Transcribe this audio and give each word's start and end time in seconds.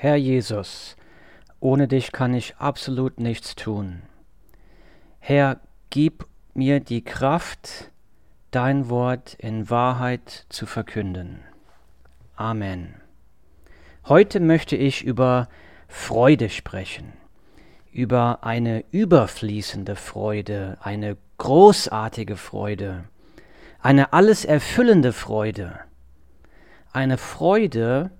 Herr 0.00 0.14
Jesus, 0.14 0.94
ohne 1.58 1.88
dich 1.88 2.12
kann 2.12 2.32
ich 2.32 2.54
absolut 2.58 3.18
nichts 3.18 3.56
tun. 3.56 4.02
Herr, 5.18 5.58
gib 5.90 6.24
mir 6.54 6.78
die 6.78 7.02
Kraft, 7.02 7.90
dein 8.52 8.90
Wort 8.90 9.34
in 9.34 9.70
Wahrheit 9.70 10.46
zu 10.50 10.66
verkünden. 10.66 11.40
Amen. 12.36 12.94
Heute 14.06 14.38
möchte 14.38 14.76
ich 14.76 15.02
über 15.02 15.48
Freude 15.88 16.48
sprechen, 16.48 17.12
über 17.90 18.44
eine 18.44 18.84
überfließende 18.92 19.96
Freude, 19.96 20.78
eine 20.80 21.16
großartige 21.38 22.36
Freude, 22.36 23.02
eine 23.80 24.12
alles 24.12 24.44
erfüllende 24.44 25.12
Freude, 25.12 25.80
eine 26.92 27.18
Freude, 27.18 28.12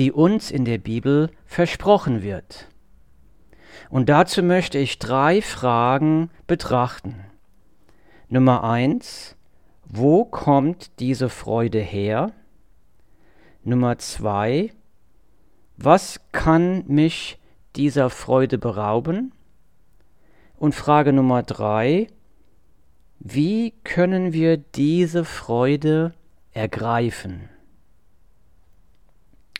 die 0.00 0.12
uns 0.12 0.50
in 0.50 0.64
der 0.64 0.78
Bibel 0.78 1.28
versprochen 1.44 2.22
wird. 2.22 2.68
Und 3.90 4.08
dazu 4.08 4.42
möchte 4.42 4.78
ich 4.78 4.98
drei 4.98 5.42
Fragen 5.42 6.30
betrachten. 6.46 7.26
Nummer 8.30 8.64
eins, 8.64 9.36
wo 9.84 10.24
kommt 10.24 10.98
diese 11.00 11.28
Freude 11.28 11.80
her? 11.80 12.32
Nummer 13.62 13.98
zwei, 13.98 14.70
was 15.76 16.18
kann 16.32 16.84
mich 16.86 17.38
dieser 17.76 18.08
Freude 18.08 18.56
berauben? 18.56 19.34
Und 20.56 20.74
Frage 20.74 21.12
Nummer 21.12 21.42
drei, 21.42 22.06
wie 23.18 23.74
können 23.84 24.32
wir 24.32 24.56
diese 24.56 25.26
Freude 25.26 26.14
ergreifen? 26.52 27.50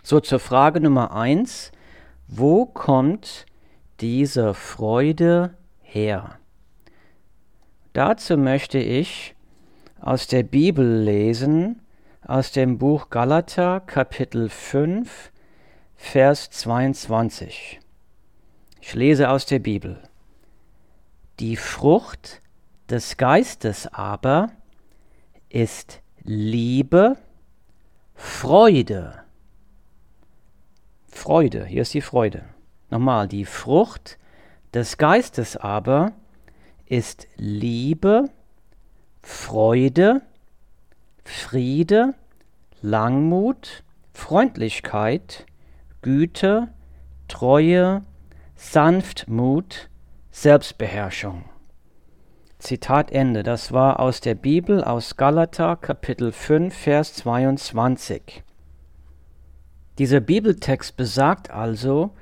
So 0.03 0.21
zur 0.21 0.39
Frage 0.41 0.81
Nummer 0.81 1.15
eins, 1.15 1.73
wo 2.27 2.65
kommt 2.65 3.47
diese 4.01 4.55
Freude 4.55 5.55
her? 5.83 6.39
Dazu 7.93 8.37
möchte 8.37 8.79
ich 8.79 9.35
aus 10.01 10.27
der 10.27 10.43
Bibel 10.43 11.03
lesen, 11.03 11.83
aus 12.27 12.53
dem 12.53 12.79
Buch 12.79 13.11
Galater 13.11 13.81
Kapitel 13.81 14.49
5, 14.49 15.33
Vers 15.97 16.51
22. 16.51 17.81
Ich 18.81 18.95
lese 18.95 19.29
aus 19.29 19.45
der 19.45 19.59
Bibel. 19.59 20.01
Die 21.41 21.57
Frucht 21.57 22.41
des 22.89 23.17
Geistes 23.17 23.87
aber 23.87 24.51
ist 25.49 26.01
Liebe, 26.23 27.17
Freude, 28.15 29.20
Freude, 31.21 31.67
hier 31.67 31.83
ist 31.83 31.93
die 31.93 32.01
Freude. 32.01 32.45
Nochmal, 32.89 33.29
die 33.29 33.45
Frucht 33.45 34.17
des 34.73 34.97
Geistes 34.97 35.55
aber 35.55 36.13
ist 36.87 37.29
Liebe, 37.37 38.31
Freude, 39.21 40.23
Friede, 41.23 42.15
Langmut, 42.81 43.85
Freundlichkeit, 44.15 45.45
Güte, 46.01 46.69
Treue, 47.29 48.03
Sanftmut, 48.57 49.91
Selbstbeherrschung. 50.31 51.45
Zitat 52.59 53.13
Ende. 53.13 53.43
Das 53.43 53.73
war 53.73 54.01
aus 54.01 54.23
der 54.23 54.37
Bibel, 54.37 54.83
aus 54.83 55.19
Galater 55.19 55.77
Kapitel 55.77 56.33
5, 56.33 56.75
Vers 56.75 57.13
22. 57.13 58.43
Dieser 60.01 60.21
Bibeltext 60.21 60.97
besagt 60.97 61.51
also, 61.51 62.13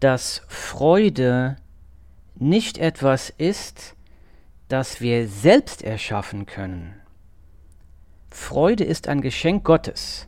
dass 0.00 0.42
Freude 0.48 1.54
nicht 2.34 2.78
etwas 2.78 3.30
ist, 3.30 3.94
das 4.66 5.00
wir 5.00 5.28
selbst 5.28 5.84
erschaffen 5.84 6.46
können. 6.46 6.94
Freude 8.28 8.82
ist 8.82 9.06
ein 9.06 9.20
Geschenk 9.20 9.62
Gottes. 9.62 10.26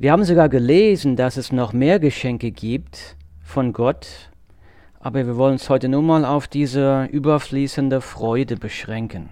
Wir 0.00 0.10
haben 0.10 0.24
sogar 0.24 0.48
gelesen, 0.48 1.14
dass 1.14 1.36
es 1.36 1.52
noch 1.52 1.72
mehr 1.72 2.00
Geschenke 2.00 2.50
gibt 2.50 3.14
von 3.40 3.72
Gott, 3.72 4.32
aber 4.98 5.24
wir 5.28 5.36
wollen 5.36 5.52
uns 5.52 5.70
heute 5.70 5.88
nur 5.88 6.02
mal 6.02 6.24
auf 6.24 6.48
diese 6.48 7.04
überfließende 7.04 8.00
Freude 8.00 8.56
beschränken. 8.56 9.28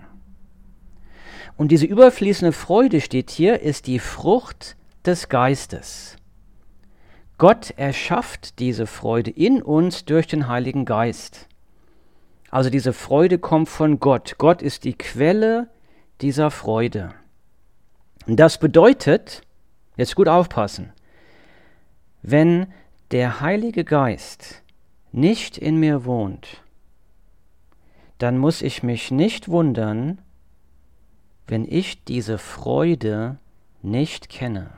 Und 1.57 1.73
diese 1.73 1.87
überfließende 1.87 2.53
Freude 2.53 3.01
steht 3.01 3.31
hier, 3.31 3.63
ist 3.63 3.89
die 3.89 3.99
Frucht 3.99 4.77
des 5.05 5.29
Geistes. 5.29 6.17
Gott 7.39 7.71
erschafft 7.77 8.59
diese 8.59 8.87
Freude 8.87 9.31
in 9.31 9.63
uns 9.63 10.05
durch 10.05 10.27
den 10.27 10.49
Heiligen 10.49 10.85
Geist. 10.85 11.47
Also 12.51 12.71
diese 12.71 12.93
Freude 12.93 13.39
kommt 13.39 13.69
von 13.69 14.01
Gott. 14.01 14.37
Gott 14.39 14.63
ist 14.63 14.85
die 14.85 14.95
Quelle 14.95 15.69
dieser 16.21 16.51
Freude. 16.51 17.15
Und 18.27 18.37
das 18.41 18.59
bedeutet, 18.59 19.43
jetzt 19.97 20.17
gut 20.17 20.29
aufpassen, 20.29 20.93
wenn 22.23 22.67
der 23.11 23.41
Heilige 23.41 23.85
Geist 23.85 24.63
nicht 25.13 25.57
in 25.57 25.79
mir 25.79 26.05
wohnt, 26.05 26.63
dann 28.19 28.37
muss 28.37 28.63
ich 28.63 28.83
mich 28.83 29.11
nicht 29.11 29.49
wundern, 29.49 30.21
wenn 31.47 31.65
ich 31.65 32.05
diese 32.05 32.39
Freude 32.39 33.39
nicht 33.81 34.29
kenne. 34.29 34.78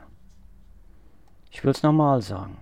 Ich 1.51 1.63
will 1.63 1.71
es 1.71 1.83
nochmal 1.83 2.21
sagen. 2.21 2.57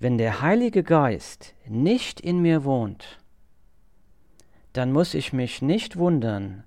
Wenn 0.00 0.18
der 0.18 0.40
Heilige 0.40 0.82
Geist 0.82 1.54
nicht 1.66 2.20
in 2.20 2.40
mir 2.40 2.64
wohnt, 2.64 3.20
dann 4.72 4.90
muss 4.90 5.14
ich 5.14 5.32
mich 5.32 5.62
nicht 5.62 5.96
wundern, 5.96 6.64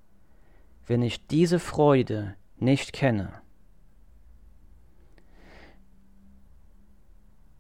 wenn 0.85 1.01
ich 1.01 1.28
diese 1.28 1.59
Freude 1.59 2.35
nicht 2.57 2.94
kenne. 2.94 3.34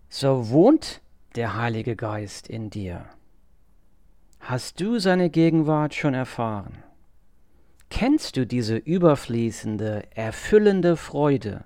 So 0.07 0.49
wohnt 0.49 1.01
der 1.35 1.57
Heilige 1.57 1.95
Geist 1.95 2.47
in 2.47 2.69
dir. 2.69 3.05
Hast 4.39 4.79
du 4.79 4.99
seine 4.99 5.29
Gegenwart 5.29 5.93
schon 5.93 6.13
erfahren? 6.13 6.83
Kennst 7.89 8.37
du 8.37 8.47
diese 8.47 8.77
überfließende, 8.77 10.07
erfüllende 10.15 10.95
Freude, 10.95 11.65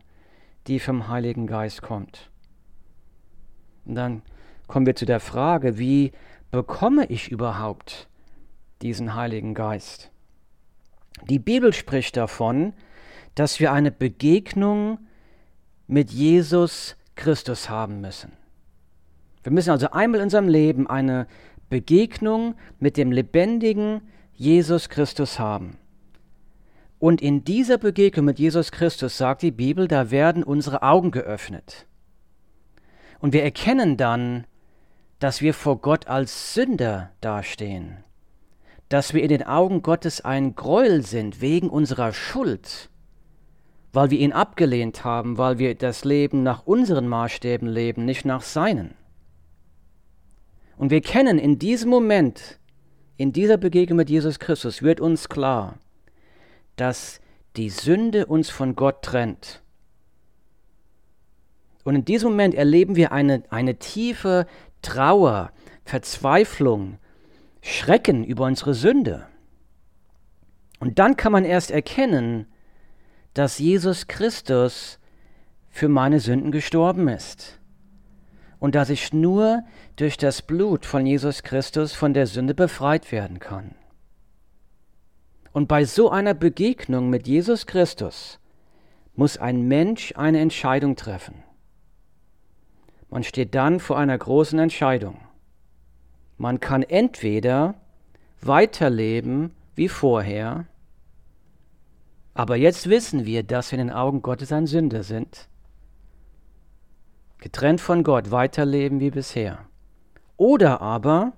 die 0.72 0.80
vom 0.80 1.10
Heiligen 1.10 1.48
Geist 1.48 1.82
kommt. 1.82 2.32
Und 3.86 3.96
dann 3.96 4.22
kommen 4.68 4.86
wir 4.86 4.96
zu 4.96 5.06
der 5.06 5.20
Frage, 5.20 5.78
wie 5.78 6.14
bekomme 6.50 7.08
ich 7.08 7.30
überhaupt 7.30 8.08
diesen 8.82 9.14
Heiligen 9.14 9.54
Geist? 9.54 10.12
Die 11.30 11.40
Bibel 11.40 11.74
spricht 11.74 12.16
davon, 12.16 12.72
dass 13.36 13.60
wir 13.60 13.74
eine 13.74 13.92
Begegnung 13.92 15.00
mit 15.88 16.10
Jesus 16.10 16.96
Christus 17.16 17.70
haben 17.70 18.00
müssen. 18.00 18.32
Wir 19.44 19.52
müssen 19.52 19.72
also 19.72 19.92
einmal 19.92 20.22
in 20.22 20.24
unserem 20.24 20.48
Leben 20.48 20.88
eine 20.88 21.28
Begegnung 21.68 22.56
mit 22.80 22.96
dem 22.96 23.12
lebendigen 23.12 24.04
Jesus 24.36 24.88
Christus 24.88 25.38
haben. 25.38 25.76
Und 27.02 27.20
in 27.20 27.44
dieser 27.44 27.80
Begegnung 27.80 28.28
mit 28.28 28.38
Jesus 28.38 28.72
Christus 28.72 29.18
sagt 29.18 29.42
die 29.42 29.50
Bibel, 29.50 29.88
da 29.88 30.12
werden 30.12 30.44
unsere 30.44 30.84
Augen 30.84 31.10
geöffnet. 31.10 31.88
Und 33.18 33.34
wir 33.34 33.42
erkennen 33.42 33.98
dann, 33.98 34.46
dass 35.18 35.42
wir 35.42 35.56
vor 35.56 35.82
Gott 35.82 36.06
als 36.06 36.54
Sünder 36.54 37.10
dastehen, 37.20 38.04
dass 38.88 39.16
wir 39.16 39.24
in 39.24 39.30
den 39.30 39.42
Augen 39.42 39.82
Gottes 39.82 40.22
ein 40.22 40.54
Gräuel 40.54 41.04
sind 41.04 41.42
wegen 41.42 41.72
unserer 41.72 42.14
Schuld, 42.14 42.92
weil 43.94 44.12
wir 44.12 44.20
ihn 44.20 44.32
abgelehnt 44.32 45.04
haben, 45.04 45.40
weil 45.40 45.58
wir 45.58 45.74
das 45.74 46.06
Leben 46.06 46.44
nach 46.44 46.68
unseren 46.68 47.08
Maßstäben 47.08 47.68
leben, 47.68 48.06
nicht 48.06 48.26
nach 48.26 48.44
seinen. 48.44 48.94
Und 50.78 50.92
wir 50.92 51.02
kennen 51.02 51.40
in 51.40 51.58
diesem 51.58 51.90
Moment, 51.90 52.60
in 53.18 53.34
dieser 53.34 53.58
Begegnung 53.58 53.98
mit 53.98 54.12
Jesus 54.12 54.38
Christus, 54.38 54.84
wird 54.84 55.02
uns 55.02 55.30
klar, 55.30 55.80
dass 56.76 57.20
die 57.56 57.70
Sünde 57.70 58.26
uns 58.26 58.50
von 58.50 58.76
Gott 58.76 59.02
trennt. 59.02 59.62
Und 61.84 61.96
in 61.96 62.06
diesem 62.06 62.32
Moment 62.32 62.54
erleben 62.54 62.96
wir 62.96 63.12
eine, 63.12 63.44
eine 63.50 63.76
tiefe 63.76 64.46
Trauer, 64.82 65.52
Verzweiflung, 65.84 66.98
Schrecken 67.62 68.24
über 68.24 68.46
unsere 68.46 68.74
Sünde. 68.74 69.28
Und 70.80 71.00
dann 71.00 71.16
kann 71.16 71.32
man 71.32 71.46
erst 71.46 71.72
erkennen, 71.72 72.48
dass 73.34 73.60
Jesus 73.60 74.08
Christus 74.08 75.00
für 75.70 75.88
meine 75.88 76.20
Sünden 76.20 76.52
gestorben 76.52 77.08
ist 77.08 77.60
und 78.60 78.76
dass 78.76 78.90
ich 78.90 79.14
nur 79.14 79.64
durch 79.96 80.18
das 80.18 80.42
Blut 80.42 80.86
von 80.86 81.06
Jesus 81.06 81.44
Christus 81.44 81.94
von 81.94 82.14
der 82.14 82.28
Sünde 82.28 82.54
befreit 82.54 83.12
werden 83.12 83.40
kann. 83.40 83.76
Und 85.54 85.68
bei 85.68 85.86
so 85.86 86.10
einer 86.10 86.34
Begegnung 86.34 87.10
mit 87.10 87.28
Jesus 87.28 87.66
Christus 87.66 88.40
muss 89.16 89.38
ein 89.38 89.68
Mensch 89.68 90.14
eine 90.16 90.40
Entscheidung 90.40 90.96
treffen. 90.96 91.44
Man 93.10 93.24
steht 93.24 93.54
dann 93.56 93.80
vor 93.80 93.98
einer 93.98 94.18
großen 94.18 94.58
Entscheidung. 94.58 95.20
Man 96.38 96.60
kann 96.62 96.82
entweder 96.82 97.76
weiterleben 98.42 99.54
wie 99.76 99.90
vorher, 99.90 100.66
aber 102.34 102.56
jetzt 102.56 102.90
wissen 102.90 103.26
wir, 103.26 103.44
dass 103.44 103.72
wir 103.72 103.80
in 103.80 103.88
den 103.88 103.96
Augen 103.96 104.22
Gottes 104.22 104.54
ein 104.54 104.66
Sünder 104.66 105.04
sind, 105.04 105.50
getrennt 107.40 107.82
von 107.82 108.04
Gott 108.04 108.32
weiterleben 108.32 109.02
wie 109.02 109.12
bisher. 109.12 109.60
Oder 110.38 110.82
aber 110.82 111.34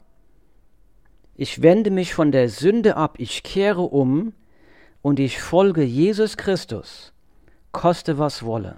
ich 1.35 1.61
wende 1.61 1.89
mich 1.89 2.13
von 2.13 2.31
der 2.31 2.49
Sünde 2.49 2.95
ab, 2.95 3.15
ich 3.17 3.43
kehre 3.43 3.81
um 3.81 4.33
und 5.01 5.19
ich 5.19 5.41
folge 5.41 5.83
Jesus 5.83 6.37
Christus, 6.37 7.13
koste 7.71 8.17
was 8.17 8.43
wolle. 8.43 8.77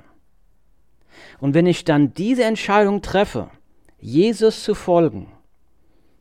Und 1.39 1.53
wenn 1.53 1.65
ich 1.65 1.83
dann 1.83 2.13
diese 2.13 2.45
Entscheidung 2.45 3.01
treffe, 3.01 3.49
Jesus 3.99 4.63
zu 4.63 4.73
folgen, 4.73 5.31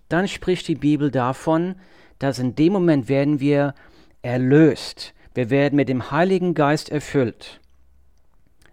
dann 0.09 0.29
spricht 0.29 0.69
die 0.69 0.75
Bibel 0.75 1.11
davon, 1.11 1.77
dass 2.19 2.39
in 2.39 2.55
dem 2.55 2.73
Moment 2.73 3.09
werden 3.09 3.41
wir 3.41 3.75
erlöst, 4.23 5.15
wir 5.35 5.51
werden 5.51 5.77
mit 5.77 5.89
dem 5.89 6.11
Heiligen 6.11 6.55
Geist 6.55 6.91
erfüllt, 6.91 7.61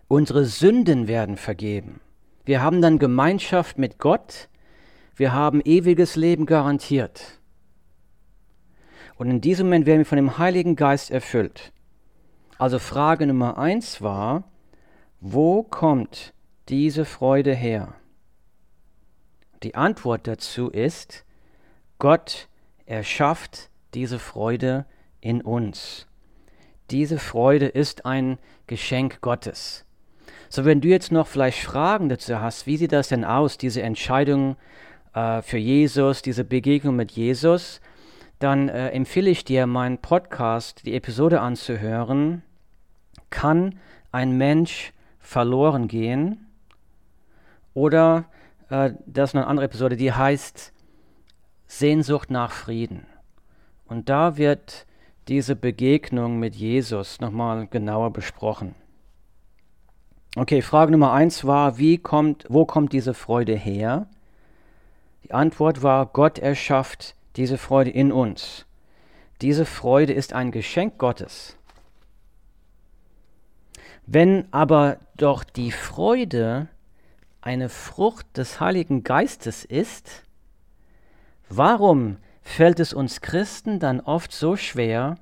unsere 0.08 0.46
Sünden 0.46 1.08
werden 1.08 1.38
vergeben, 1.38 2.02
wir 2.46 2.62
haben 2.62 2.82
dann 2.82 3.00
Gemeinschaft 3.00 3.78
mit 3.78 4.00
Gott, 4.00 4.50
wir 5.16 5.34
haben 5.34 5.62
ewiges 5.62 6.16
Leben 6.16 6.46
garantiert. 6.46 7.41
Und 9.22 9.30
in 9.30 9.40
diesem 9.40 9.68
Moment 9.68 9.86
werden 9.86 10.00
wir 10.00 10.06
von 10.08 10.16
dem 10.16 10.40
Heiligen 10.40 10.76
Geist 10.76 11.12
erfüllt. 11.12 11.74
Also 12.58 12.80
Frage 12.80 13.28
Nummer 13.28 13.60
eins 13.60 14.02
war, 14.02 14.46
wo 15.20 15.62
kommt 15.62 16.34
diese 16.70 17.06
Freude 17.06 17.54
her? 17.54 17.94
Die 19.62 19.76
Antwort 19.76 20.26
dazu 20.26 20.72
ist, 20.72 21.24
Gott 22.00 22.48
erschafft 22.88 23.70
diese 23.94 24.18
Freude 24.18 24.88
in 25.20 25.42
uns. 25.42 26.08
Diese 26.90 27.20
Freude 27.20 27.68
ist 27.68 28.08
ein 28.08 28.40
Geschenk 28.66 29.22
Gottes. 29.22 29.86
So, 30.50 30.66
wenn 30.66 30.82
du 30.82 30.88
jetzt 30.88 31.12
noch 31.12 31.28
vielleicht 31.28 31.60
Fragen 31.60 32.10
dazu 32.10 32.40
hast, 32.40 32.66
wie 32.66 32.78
sieht 32.78 32.92
das 32.92 33.10
denn 33.10 33.24
aus, 33.24 33.60
diese 33.60 33.84
Entscheidung 33.84 34.56
äh, 35.14 35.44
für 35.44 35.60
Jesus, 35.60 36.24
diese 36.24 36.44
Begegnung 36.44 36.96
mit 36.96 37.12
Jesus, 37.12 37.82
dann 38.44 38.70
äh, 38.70 38.90
empfehle 38.90 39.30
ich 39.30 39.46
dir, 39.46 39.68
meinen 39.68 40.00
Podcast, 40.00 40.86
die 40.86 40.96
Episode 40.96 41.42
anzuhören. 41.42 42.42
Kann 43.30 43.80
ein 44.12 44.38
Mensch 44.38 44.94
verloren 45.20 45.88
gehen? 45.88 46.48
Oder 47.74 48.26
äh, 48.70 48.94
das 49.06 49.30
ist 49.30 49.36
eine 49.36 49.46
andere 49.46 49.66
Episode, 49.68 49.96
die 49.96 50.12
heißt 50.12 50.74
Sehnsucht 51.68 52.32
nach 52.32 52.52
Frieden. 52.52 53.06
Und 53.86 54.10
da 54.10 54.38
wird 54.38 54.88
diese 55.28 55.56
Begegnung 55.56 56.40
mit 56.40 56.56
Jesus 56.56 57.22
nochmal 57.22 57.68
genauer 57.68 58.12
besprochen. 58.12 58.74
Okay, 60.36 60.62
Frage 60.62 60.92
Nummer 60.92 61.12
eins 61.12 61.46
war, 61.46 61.78
wie 61.78 61.98
kommt, 61.98 62.46
wo 62.50 62.66
kommt 62.66 62.92
diese 62.94 63.14
Freude 63.14 63.54
her? 63.54 64.08
Die 65.26 65.32
Antwort 65.32 65.84
war, 65.84 66.08
Gott 66.08 66.40
erschafft 66.40 67.16
diese 67.36 67.58
Freude 67.58 67.92
in 67.92 68.12
uns. 68.12 68.66
Diese 69.42 69.66
Freude 69.66 70.14
ist 70.14 70.34
ein 70.34 70.52
Geschenk 70.52 70.98
Gottes. 70.98 71.58
Wenn 74.06 74.48
aber 74.52 74.98
doch 75.16 75.44
die 75.44 75.72
Freude 75.72 76.68
eine 77.42 77.70
Frucht 77.70 78.38
des 78.38 78.60
Heiligen 78.60 79.04
Geistes 79.04 79.66
ist, 79.66 80.24
warum 81.50 82.18
fällt 82.42 82.80
es 82.80 82.94
uns 82.94 83.22
Christen 83.22 83.80
dann 83.80 84.00
oft 84.00 84.32
so 84.32 84.56
schwer, 84.56 85.16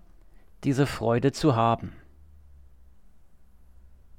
diese 0.64 0.86
Freude 0.86 1.32
zu 1.32 1.56
haben? 1.56 1.94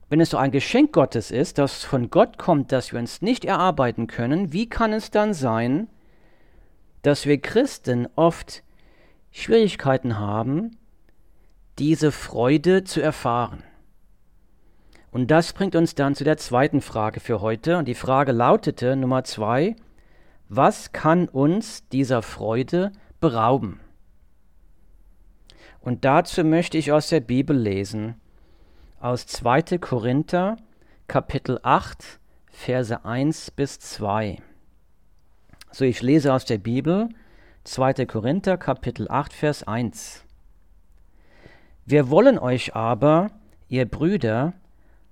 Wenn 0.09 0.21
es 0.21 0.31
so 0.31 0.39
ein 0.39 0.51
Geschenk 0.51 0.93
Gottes 0.93 1.31
ist, 1.31 1.59
das 1.59 1.85
von 1.85 2.11
Gott 2.11 2.37
kommt, 2.37 2.73
das 2.73 2.93
wir 2.93 2.99
uns 2.99 3.23
nicht 3.23 3.45
erarbeiten 3.45 4.07
können, 4.07 4.53
wie 4.53 4.69
kann 4.69 4.93
es 4.93 5.11
dann 5.11 5.35
sein, 5.35 5.89
dass 7.02 7.26
wir 7.26 7.41
Christen 7.41 8.08
oft 8.17 8.62
Schwierigkeiten 9.31 10.19
haben, 10.19 10.76
diese 11.79 12.12
Freude 12.12 12.85
zu 12.85 13.00
erfahren. 13.00 13.62
Und 15.11 15.31
das 15.31 15.52
bringt 15.52 15.75
uns 15.75 15.94
dann 15.94 16.14
zu 16.14 16.25
der 16.25 16.37
zweiten 16.37 16.81
Frage 16.81 17.20
für 17.20 17.41
heute. 17.41 17.79
Und 17.79 17.88
die 17.88 17.94
Frage 17.94 18.32
lautete 18.32 18.97
Nummer 18.97 19.25
zwei, 19.25 19.76
was 20.49 20.93
kann 20.93 21.29
uns 21.29 21.88
dieser 21.88 22.23
Freude 22.23 22.93
berauben? 23.20 23.81
Und 25.81 26.05
dazu 26.05 26.44
möchte 26.44 26.76
ich 26.76 26.93
aus 26.93 27.08
der 27.08 27.20
Bibel 27.20 27.56
lesen, 27.56 28.20
aus 29.00 29.26
2. 29.26 29.79
Korinther 29.79 30.56
Kapitel 31.08 31.58
8, 31.62 32.20
Verse 32.50 33.05
1 33.05 33.50
bis 33.52 33.81
2. 33.81 34.38
So, 35.73 35.85
ich 35.85 36.03
lese 36.03 36.35
aus 36.35 36.45
der 36.45 36.59
Bibel 36.59 37.11
2. 37.63 38.05
Korinther 38.07 38.57
Kapitel 38.57 39.09
8 39.09 39.33
Vers 39.33 39.63
1. 39.63 40.25
Wir 41.87 42.11
wollen 42.11 42.41
euch 42.41 42.75
aber, 42.75 43.31
ihr 43.69 43.85
Brüder, 43.85 44.55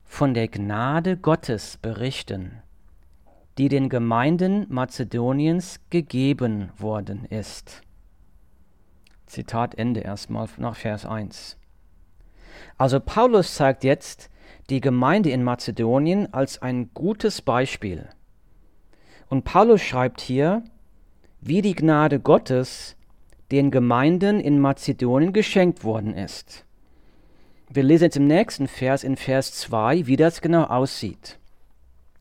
von 0.05 0.35
der 0.35 0.49
Gnade 0.49 1.17
Gottes 1.17 1.77
berichten, 1.77 2.61
die 3.57 3.69
den 3.69 3.89
Gemeinden 3.89 4.67
Mazedoniens 4.69 5.79
gegeben 5.91 6.71
worden 6.77 7.25
ist. 7.27 7.83
Zitat 9.27 9.77
Ende 9.77 10.01
erstmal 10.01 10.49
nach 10.57 10.75
Vers 10.75 11.07
1. 11.07 11.57
Also 12.77 12.99
Paulus 12.99 13.55
zeigt 13.55 13.85
jetzt 13.85 14.29
die 14.71 14.81
Gemeinde 14.81 15.31
in 15.31 15.45
Mazedonien 15.45 16.35
als 16.35 16.61
ein 16.61 16.93
gutes 16.95 17.43
Beispiel 17.43 18.09
und 19.29 19.45
Paulus 19.45 19.83
schreibt 19.83 20.21
hier, 20.21 20.63
wie 21.41 21.63
die 21.63 21.75
Gnade 21.75 22.21
Gottes 22.21 22.97
den 23.51 23.71
Gemeinden 23.71 24.41
in 24.41 24.61
Mazedonien 24.61 25.33
geschenkt 25.33 25.85
worden 25.85 26.15
ist. 26.15 26.65
Wir 27.71 27.83
lesen 27.83 28.05
jetzt 28.05 28.17
im 28.17 28.27
nächsten 28.27 28.67
Vers, 28.67 29.05
in 29.05 29.17
Vers 29.17 29.53
2, 29.53 30.07
wie 30.07 30.17
das 30.17 30.41
genau 30.41 30.65
aussieht. 30.65 31.39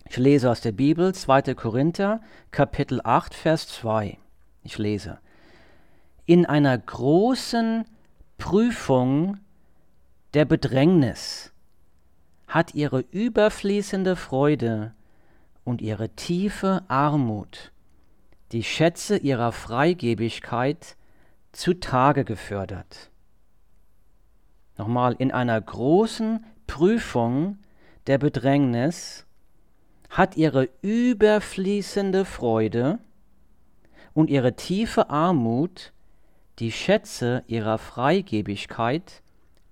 Ich 0.09 0.17
lese 0.17 0.49
aus 0.49 0.61
der 0.61 0.71
Bibel 0.71 1.13
2. 1.13 1.53
Korinther, 1.53 2.21
Kapitel 2.51 3.01
8, 3.03 3.33
Vers 3.33 3.67
2. 3.69 4.17
Ich 4.63 4.77
lese. 4.77 5.19
In 6.25 6.45
einer 6.45 6.77
großen 6.77 7.85
Prüfung 8.37 9.37
der 10.33 10.45
Bedrängnis 10.45 11.51
hat 12.47 12.73
ihre 12.73 12.99
überfließende 13.11 14.15
Freude 14.15 14.93
und 15.67 15.81
ihre 15.81 16.07
tiefe 16.07 16.83
Armut 16.87 17.73
die 18.53 18.63
Schätze 18.63 19.17
ihrer 19.17 19.51
Freigebigkeit 19.51 20.95
zutage 21.51 22.23
gefördert. 22.23 23.11
Nochmal, 24.77 25.15
in 25.19 25.33
einer 25.33 25.59
großen 25.59 26.45
Prüfung 26.67 27.57
der 28.07 28.17
Bedrängnis 28.17 29.25
hat 30.09 30.37
ihre 30.37 30.69
überfließende 30.81 32.23
Freude 32.23 32.99
und 34.13 34.29
ihre 34.29 34.55
tiefe 34.55 35.09
Armut 35.09 35.91
die 36.59 36.71
Schätze 36.71 37.43
ihrer 37.47 37.77
Freigebigkeit 37.77 39.21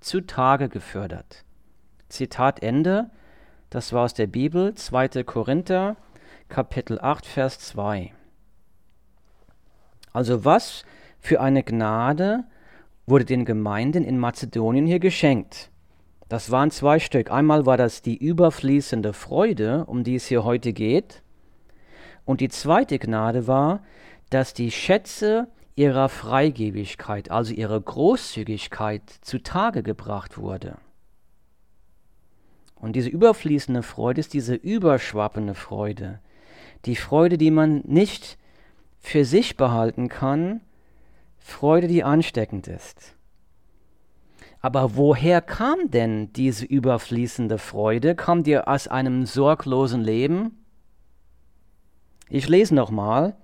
zutage 0.02 0.68
gefördert. 0.68 1.46
Zitat 2.10 2.62
Ende 2.62 3.10
das 3.76 3.92
war 3.92 4.06
aus 4.06 4.14
der 4.14 4.28
Bibel, 4.28 4.74
2. 4.74 5.26
Korinther, 5.26 5.98
Kapitel 6.48 6.98
8, 6.98 7.26
Vers 7.26 7.60
2. 7.60 8.14
Also 10.14 10.46
was 10.46 10.86
für 11.20 11.42
eine 11.42 11.62
Gnade 11.62 12.46
wurde 13.06 13.26
den 13.26 13.44
Gemeinden 13.44 14.06
in 14.06 14.18
Mazedonien 14.18 14.86
hier 14.86 15.00
geschenkt? 15.00 15.72
Das 16.30 16.52
waren 16.52 16.72
zwei 16.72 17.00
Stück. 17.00 17.30
Einmal 17.30 17.66
war 17.66 17.76
das 17.76 18.02
die 18.02 18.16
überfließende 18.16 19.12
Freude, 19.12 19.84
um 19.88 20.06
die 20.06 20.16
es 20.16 20.28
hier 20.28 20.46
heute 20.46 20.72
geht. 20.72 21.22
Und 22.24 22.40
die 22.40 22.48
zweite 22.48 22.98
Gnade 22.98 23.46
war, 23.46 23.84
dass 24.30 24.54
die 24.54 24.72
Schätze 24.72 25.50
ihrer 25.76 26.08
Freigebigkeit, 26.08 27.30
also 27.30 27.54
ihre 27.54 27.82
Großzügigkeit, 27.82 29.02
zutage 29.20 29.84
gebracht 29.84 30.38
wurde. 30.38 30.78
Und 32.76 32.96
diese 32.96 33.10
überfließende 33.10 33.84
Freude 33.84 34.20
ist 34.20 34.34
diese 34.34 34.56
überschwappende 34.56 35.56
Freude. 35.56 36.20
Die 36.86 36.96
Freude, 36.96 37.38
die 37.38 37.52
man 37.52 37.82
nicht 37.86 38.38
für 39.00 39.26
sich 39.26 39.58
behalten 39.58 40.10
kann, 40.10 40.62
Freude, 41.40 41.88
die 41.88 42.04
ansteckend 42.04 42.68
ist. 42.68 43.16
Aber 44.62 44.96
woher 44.96 45.42
kam 45.42 45.92
denn 45.92 46.34
diese 46.34 46.66
überfließende 46.66 47.60
Freude? 47.60 48.16
Kam 48.16 48.44
dir 48.44 48.68
aus 48.68 48.88
einem 48.88 49.26
sorglosen 49.26 50.02
Leben? 50.02 50.66
Ich 52.30 52.50
lese 52.50 52.74
nochmal 52.74 53.36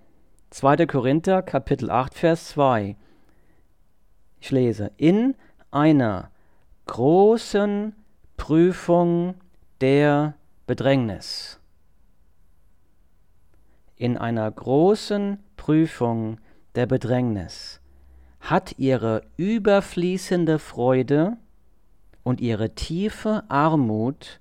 2. 0.49 0.87
Korinther 0.87 1.43
Kapitel 1.43 1.91
8 1.91 2.15
Vers 2.15 2.49
2. 2.49 2.95
Ich 4.39 4.49
lese, 4.49 4.91
in 4.97 5.35
einer 5.69 6.31
großen 6.87 7.93
Prüfung 8.41 9.35
der 9.81 10.33
Bedrängnis. 10.65 11.59
In 13.97 14.17
einer 14.17 14.49
großen 14.49 15.37
Prüfung 15.57 16.39
der 16.73 16.87
Bedrängnis 16.87 17.81
hat 18.39 18.79
ihre 18.79 19.21
überfließende 19.37 20.57
Freude 20.57 21.37
und 22.23 22.41
ihre 22.41 22.73
tiefe 22.73 23.43
Armut 23.47 24.39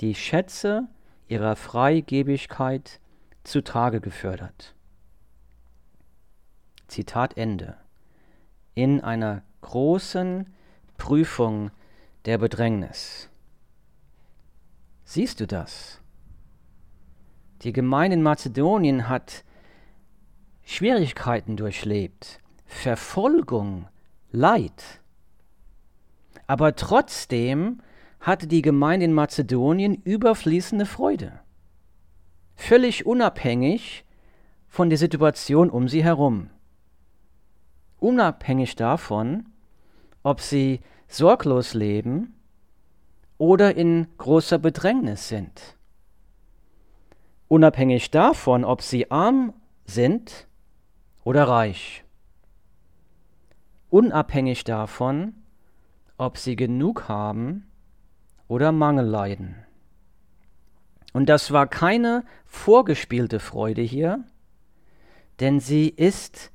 die 0.00 0.16
Schätze 0.16 0.88
ihrer 1.28 1.54
Freigebigkeit 1.54 2.98
zutage 3.44 4.00
gefördert. 4.00 4.74
Zitat 6.88 7.36
Ende. 7.36 7.76
In 8.74 9.00
einer 9.00 9.44
großen 9.60 10.52
Prüfung 10.98 11.70
der 12.24 12.38
Bedrängnis. 12.38 13.28
Siehst 15.04 15.40
du 15.40 15.46
das? 15.46 16.00
Die 17.62 17.72
Gemeinde 17.72 18.14
in 18.14 18.22
Mazedonien 18.22 19.08
hat 19.08 19.44
Schwierigkeiten 20.62 21.56
durchlebt, 21.56 22.40
Verfolgung, 22.64 23.88
Leid. 24.30 25.00
Aber 26.46 26.74
trotzdem 26.74 27.82
hatte 28.20 28.46
die 28.46 28.62
Gemeinde 28.62 29.04
in 29.04 29.12
Mazedonien 29.12 29.94
überfließende 29.94 30.86
Freude, 30.86 31.40
völlig 32.54 33.04
unabhängig 33.04 34.04
von 34.68 34.88
der 34.88 34.98
Situation 34.98 35.70
um 35.70 35.88
sie 35.88 36.02
herum. 36.02 36.48
Unabhängig 37.98 38.74
davon, 38.76 39.46
ob 40.22 40.40
sie 40.40 40.80
sorglos 41.12 41.74
leben 41.74 42.34
oder 43.38 43.76
in 43.76 44.06
großer 44.18 44.58
Bedrängnis 44.58 45.28
sind. 45.28 45.76
Unabhängig 47.48 48.10
davon, 48.10 48.64
ob 48.64 48.80
sie 48.80 49.10
arm 49.10 49.52
sind 49.84 50.46
oder 51.22 51.48
reich. 51.48 52.04
Unabhängig 53.90 54.64
davon, 54.64 55.34
ob 56.16 56.38
sie 56.38 56.56
genug 56.56 57.08
haben 57.08 57.66
oder 58.48 58.72
Mangel 58.72 59.04
leiden. 59.04 59.56
Und 61.12 61.28
das 61.28 61.50
war 61.50 61.66
keine 61.66 62.24
vorgespielte 62.46 63.38
Freude 63.38 63.82
hier, 63.82 64.24
denn 65.40 65.60
sie 65.60 65.88
ist 65.88 66.52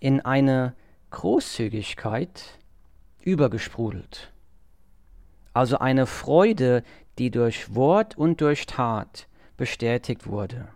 in 0.00 0.20
eine 0.20 0.74
Großzügigkeit 1.10 2.58
übergesprudelt. 3.26 4.32
Also 5.52 5.78
eine 5.78 6.06
Freude, 6.06 6.82
die 7.18 7.30
durch 7.30 7.74
Wort 7.74 8.16
und 8.16 8.40
durch 8.40 8.66
Tat 8.66 9.26
bestätigt 9.56 10.28
wurde. 10.28 10.68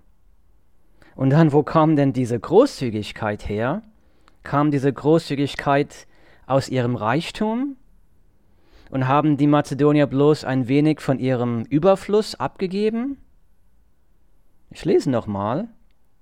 Und 1.14 1.30
dann, 1.30 1.52
wo 1.52 1.62
kam 1.62 1.96
denn 1.96 2.12
diese 2.12 2.38
Großzügigkeit 2.38 3.48
her? 3.48 3.82
Kam 4.42 4.70
diese 4.70 4.92
Großzügigkeit 4.92 6.06
aus 6.46 6.68
ihrem 6.68 6.96
Reichtum? 6.96 7.76
Und 8.90 9.06
haben 9.06 9.36
die 9.36 9.46
Mazedonier 9.46 10.08
bloß 10.08 10.44
ein 10.44 10.66
wenig 10.66 11.00
von 11.00 11.20
ihrem 11.20 11.62
Überfluss 11.64 12.34
abgegeben? 12.34 13.18
Ich 14.70 14.84
lese 14.84 15.10
nochmal 15.10 15.68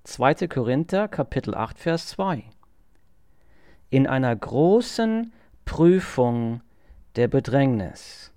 2. 0.04 0.49
Korinther 0.49 1.08
Kapitel 1.08 1.54
8 1.54 1.78
Vers 1.78 2.08
2. 2.08 2.44
In 3.88 4.06
einer 4.06 4.35
großen 4.35 5.32
Prüfung 5.68 6.62
der 7.16 7.28
Bedrängnis 7.28 8.32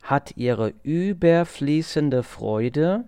hat 0.00 0.38
ihre 0.38 0.72
überfließende 0.82 2.22
Freude 2.22 3.04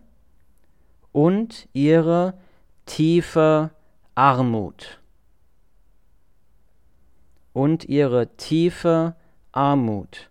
und 1.11 1.67
ihre 1.73 2.39
tiefe 2.85 3.71
Armut. 4.15 5.01
Und 7.55 7.87
ihre 7.87 8.37
tiefe 8.37 9.17
Armut, 9.51 10.31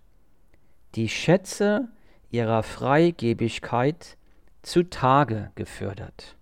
die 0.94 1.10
Schätze 1.10 1.90
ihrer 2.30 2.62
Freigebigkeit 2.62 4.16
zutage 4.62 5.52
gefördert. 5.56 6.38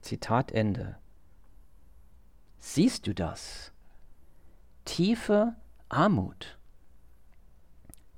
Zitat 0.00 0.50
Ende. 0.50 0.96
Siehst 2.58 3.06
du 3.06 3.14
das? 3.14 3.72
Tiefe 4.88 5.52
Armut. 5.90 6.56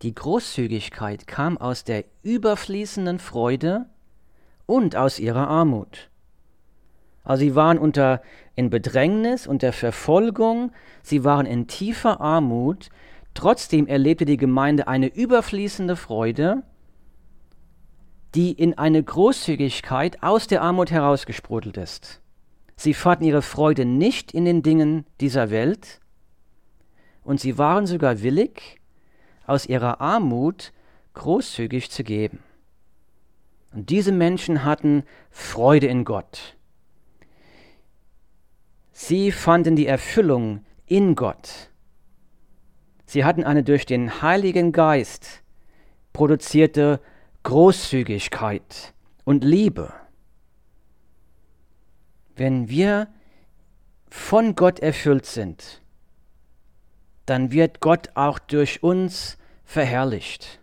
Die 0.02 0.14
Großzügigkeit 0.14 1.26
kam 1.26 1.58
aus 1.58 1.82
der 1.82 2.04
überfließenden 2.22 3.18
Freude 3.18 3.86
und 4.66 4.94
aus 4.94 5.18
ihrer 5.18 5.48
Armut. 5.48 6.10
Also 7.24 7.40
sie 7.40 7.54
waren 7.56 7.76
unter 7.76 8.22
in 8.54 8.70
Bedrängnis, 8.70 9.48
unter 9.48 9.72
Verfolgung, 9.72 10.70
sie 11.02 11.24
waren 11.24 11.44
in 11.44 11.66
tiefer 11.66 12.20
Armut, 12.20 12.88
trotzdem 13.34 13.88
erlebte 13.88 14.24
die 14.24 14.36
Gemeinde 14.36 14.86
eine 14.86 15.08
überfließende 15.08 15.96
Freude, 15.96 16.62
die 18.36 18.52
in 18.52 18.78
eine 18.78 19.02
Großzügigkeit 19.02 20.22
aus 20.22 20.46
der 20.46 20.62
Armut 20.62 20.92
herausgesprudelt 20.92 21.76
ist. 21.76 22.22
Sie 22.76 22.94
fanden 22.94 23.24
ihre 23.24 23.42
Freude 23.42 23.84
nicht 23.84 24.30
in 24.32 24.44
den 24.44 24.62
Dingen 24.62 25.04
dieser 25.20 25.50
Welt, 25.50 26.00
und 27.30 27.38
sie 27.38 27.58
waren 27.58 27.87
sogar 27.87 28.22
willig, 28.22 28.80
aus 29.46 29.64
ihrer 29.64 30.00
Armut 30.00 30.72
großzügig 31.14 31.88
zu 31.88 32.02
geben. 32.02 32.40
Und 33.72 33.88
diese 33.88 34.10
Menschen 34.10 34.64
hatten 34.64 35.04
Freude 35.30 35.87
in 35.87 36.04
Gott. 36.04 36.56
Sie 38.90 39.30
fanden 39.30 39.76
die 39.76 39.87
Erfüllung 39.87 40.64
in 40.87 41.14
Gott. 41.14 41.70
Sie 43.06 43.25
hatten 43.25 43.44
eine 43.44 43.62
durch 43.62 43.87
den 43.87 44.22
Heiligen 44.22 44.72
Geist 44.72 45.44
produzierte 46.12 47.00
Großzügigkeit 47.44 48.92
und 49.22 49.44
Liebe. 49.44 49.92
Wenn 52.34 52.68
wir 52.68 53.06
von 54.08 54.56
Gott 54.56 54.80
erfüllt 54.80 55.26
sind, 55.26 55.80
dann 57.30 57.52
wird 57.52 57.78
Gott 57.78 58.08
auch 58.14 58.40
durch 58.40 58.82
uns 58.82 59.38
verherrlicht. 59.62 60.58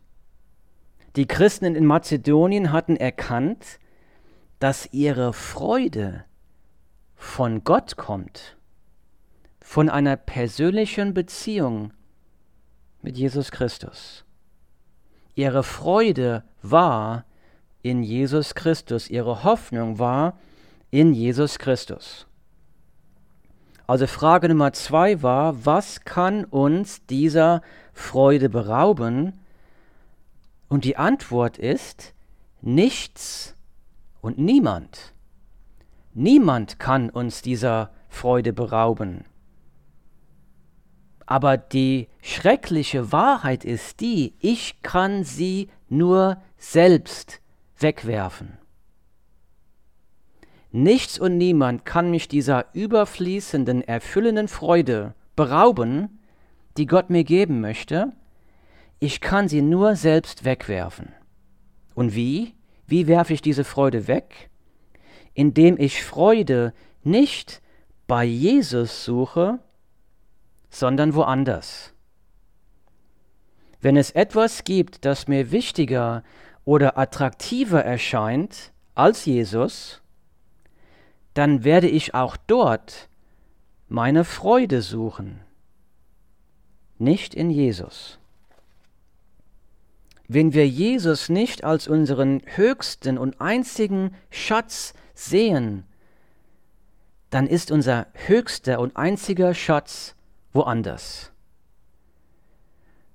Die 1.16 1.26
Christen 1.26 1.76
in 1.76 1.86
Mazedonien 1.86 2.74
hatten 2.74 2.98
erkannt, 2.98 3.80
dass 4.60 4.90
ihre 4.92 5.32
Freude 5.32 6.26
von 7.16 7.64
Gott 7.64 7.96
kommt, 7.96 8.58
von 9.62 9.88
einer 9.90 10.18
persönlichen 10.18 11.14
Beziehung 11.14 11.94
mit 13.02 13.18
Jesus 13.18 13.50
Christus. 13.52 14.26
Ihre 15.36 15.64
Freude 15.64 16.44
war 16.62 17.24
in 17.82 18.04
Jesus 18.04 18.56
Christus, 18.56 19.10
ihre 19.10 19.46
Hoffnung 19.46 20.00
war 20.00 20.38
in 20.92 21.14
Jesus 21.14 21.60
Christus. 21.60 22.27
Also 23.88 24.06
Frage 24.06 24.50
Nummer 24.50 24.74
zwei 24.74 25.24
war, 25.24 25.66
was 25.66 26.04
kann 26.04 26.44
uns 26.44 27.06
dieser 27.06 27.62
Freude 27.94 28.50
berauben? 28.50 29.40
Und 30.68 30.84
die 30.84 30.98
Antwort 30.98 31.58
ist 31.58 32.14
nichts 32.62 33.56
und 34.20 34.38
niemand. 34.38 35.14
Niemand 36.14 36.80
kann 36.80 37.10
uns 37.10 37.42
dieser 37.42 37.92
Freude 38.10 38.52
berauben. 38.52 39.24
Aber 41.26 41.56
die 41.56 42.10
schreckliche 42.22 43.14
Wahrheit 43.14 43.64
ist 43.64 44.02
die, 44.02 44.34
ich 44.40 44.82
kann 44.82 45.24
sie 45.24 45.70
nur 45.88 46.42
selbst 46.58 47.40
wegwerfen. 47.80 48.58
Nichts 50.78 51.18
und 51.18 51.38
niemand 51.38 51.86
kann 51.86 52.12
mich 52.12 52.28
dieser 52.28 52.68
überfließenden, 52.74 53.82
erfüllenden 53.82 54.48
Freude 54.48 55.16
berauben, 55.36 56.20
die 56.78 56.86
Gott 56.86 57.10
mir 57.10 57.24
geben 57.24 57.62
möchte. 57.62 58.14
Ich 59.00 59.20
kann 59.20 59.48
sie 59.48 59.64
nur 59.64 59.96
selbst 59.96 60.46
wegwerfen. 60.46 61.14
Und 61.96 62.14
wie? 62.14 62.54
Wie 62.86 63.08
werfe 63.08 63.34
ich 63.34 63.42
diese 63.42 63.64
Freude 63.64 64.08
weg? 64.08 64.52
Indem 65.34 65.80
ich 65.80 66.04
Freude 66.04 66.76
nicht 67.04 67.64
bei 68.06 68.24
Jesus 68.24 69.04
suche, 69.04 69.58
sondern 70.70 71.16
woanders. 71.16 71.92
Wenn 73.82 73.98
es 73.98 74.12
etwas 74.12 74.64
gibt, 74.64 75.06
das 75.06 75.28
mir 75.28 75.50
wichtiger 75.50 76.24
oder 76.66 77.00
attraktiver 77.00 77.84
erscheint 77.84 78.72
als 78.94 79.26
Jesus, 79.26 80.04
dann 81.38 81.64
werde 81.64 81.88
ich 81.88 82.16
auch 82.16 82.36
dort 82.36 83.10
meine 83.90 84.24
Freude 84.24 84.82
suchen, 84.82 85.40
nicht 86.98 87.36
in 87.36 87.52
Jesus. 87.52 88.18
Wenn 90.28 90.54
wir 90.54 90.68
Jesus 90.68 91.30
nicht 91.30 91.64
als 91.64 91.88
unseren 91.88 92.42
höchsten 92.56 93.20
und 93.20 93.40
einzigen 93.40 94.16
Schatz 94.32 94.96
sehen, 95.14 95.84
dann 97.30 97.46
ist 97.46 97.70
unser 97.70 98.08
höchster 98.14 98.80
und 98.80 98.98
einziger 98.98 99.54
Schatz 99.54 100.16
woanders. 100.54 101.32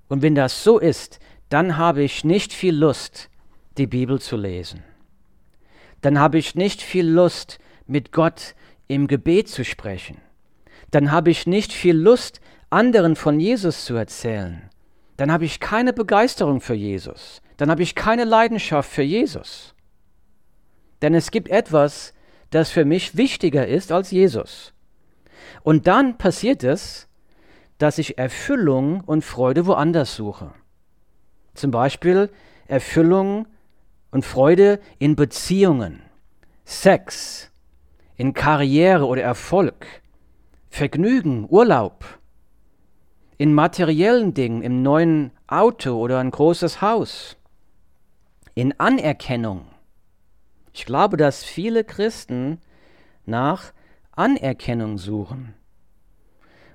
Und 0.09 0.23
wenn 0.23 0.37
das 0.37 0.63
so 0.63 0.79
ist, 0.79 1.19
dann 1.49 1.77
habe 1.77 2.05
ich 2.05 2.23
nicht 2.23 2.53
viel 2.53 2.77
Lust, 2.77 3.31
die 3.79 3.89
Bibel 3.89 4.21
zu 4.21 4.37
lesen. 4.37 4.85
Dann 6.03 6.21
habe 6.21 6.39
ich 6.39 6.55
nicht 6.55 6.83
viel 6.83 7.09
Lust, 7.09 7.59
mit 7.87 8.13
Gott 8.13 8.55
im 8.89 9.07
Gebet 9.07 9.49
zu 9.49 9.65
sprechen. 9.65 10.19
Dann 10.91 11.11
habe 11.11 11.31
ich 11.31 11.47
nicht 11.47 11.73
viel 11.73 11.97
Lust, 11.97 12.41
anderen 12.71 13.17
von 13.17 13.39
Jesus 13.41 13.85
zu 13.85 13.95
erzählen. 13.95 14.69
Dann 15.17 15.31
habe 15.31 15.45
ich 15.45 15.61
keine 15.61 15.93
Begeisterung 15.93 16.61
für 16.61 16.75
Jesus. 16.75 17.43
Dann 17.57 17.71
habe 17.71 17.83
ich 17.83 17.95
keine 17.95 18.25
Leidenschaft 18.25 18.91
für 18.91 19.03
Jesus. 19.03 19.75
Denn 21.01 21.15
es 21.15 21.31
gibt 21.31 21.49
etwas, 21.49 22.15
das 22.51 22.71
für 22.71 22.85
mich 22.85 23.17
wichtiger 23.17 23.67
ist 23.67 23.93
als 23.93 24.11
Jesus. 24.11 24.73
Und 25.63 25.87
dann 25.87 26.19
passiert 26.19 26.65
es, 26.65 27.09
dass 27.79 27.99
ich 27.99 28.19
Erfüllung 28.19 29.01
und 29.01 29.25
Freude 29.25 29.67
woanders 29.67 30.17
suche. 30.17 30.53
Zum 31.55 31.71
Beispiel 31.71 32.31
Erfüllung 32.67 33.47
und 34.11 34.25
Freude 34.25 34.81
in 34.99 35.17
Beziehungen, 35.17 36.03
Sex, 36.65 37.52
in 38.17 38.35
Karriere 38.35 39.07
oder 39.07 39.23
Erfolg, 39.23 39.87
Vergnügen, 40.69 41.47
Urlaub, 41.49 42.05
in 43.39 43.55
materiellen 43.55 44.35
Dingen, 44.35 44.63
im 44.63 44.83
neuen 44.83 45.33
Auto 45.47 45.99
oder 45.99 46.19
ein 46.19 46.31
großes 46.31 46.81
Haus, 46.81 47.37
in 48.55 48.79
Anerkennung. 48.79 49.67
Ich 50.73 50.87
glaube, 50.87 51.17
dass 51.17 51.45
viele 51.45 51.85
Christen 51.85 52.59
nach 53.27 53.73
Anerkennung 54.13 54.99
suchen. 54.99 55.55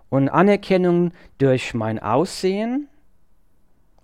Und 0.10 0.29
Anerkennung 0.29 1.12
durch 1.38 1.74
mein 1.74 2.00
Aussehen, 2.00 2.88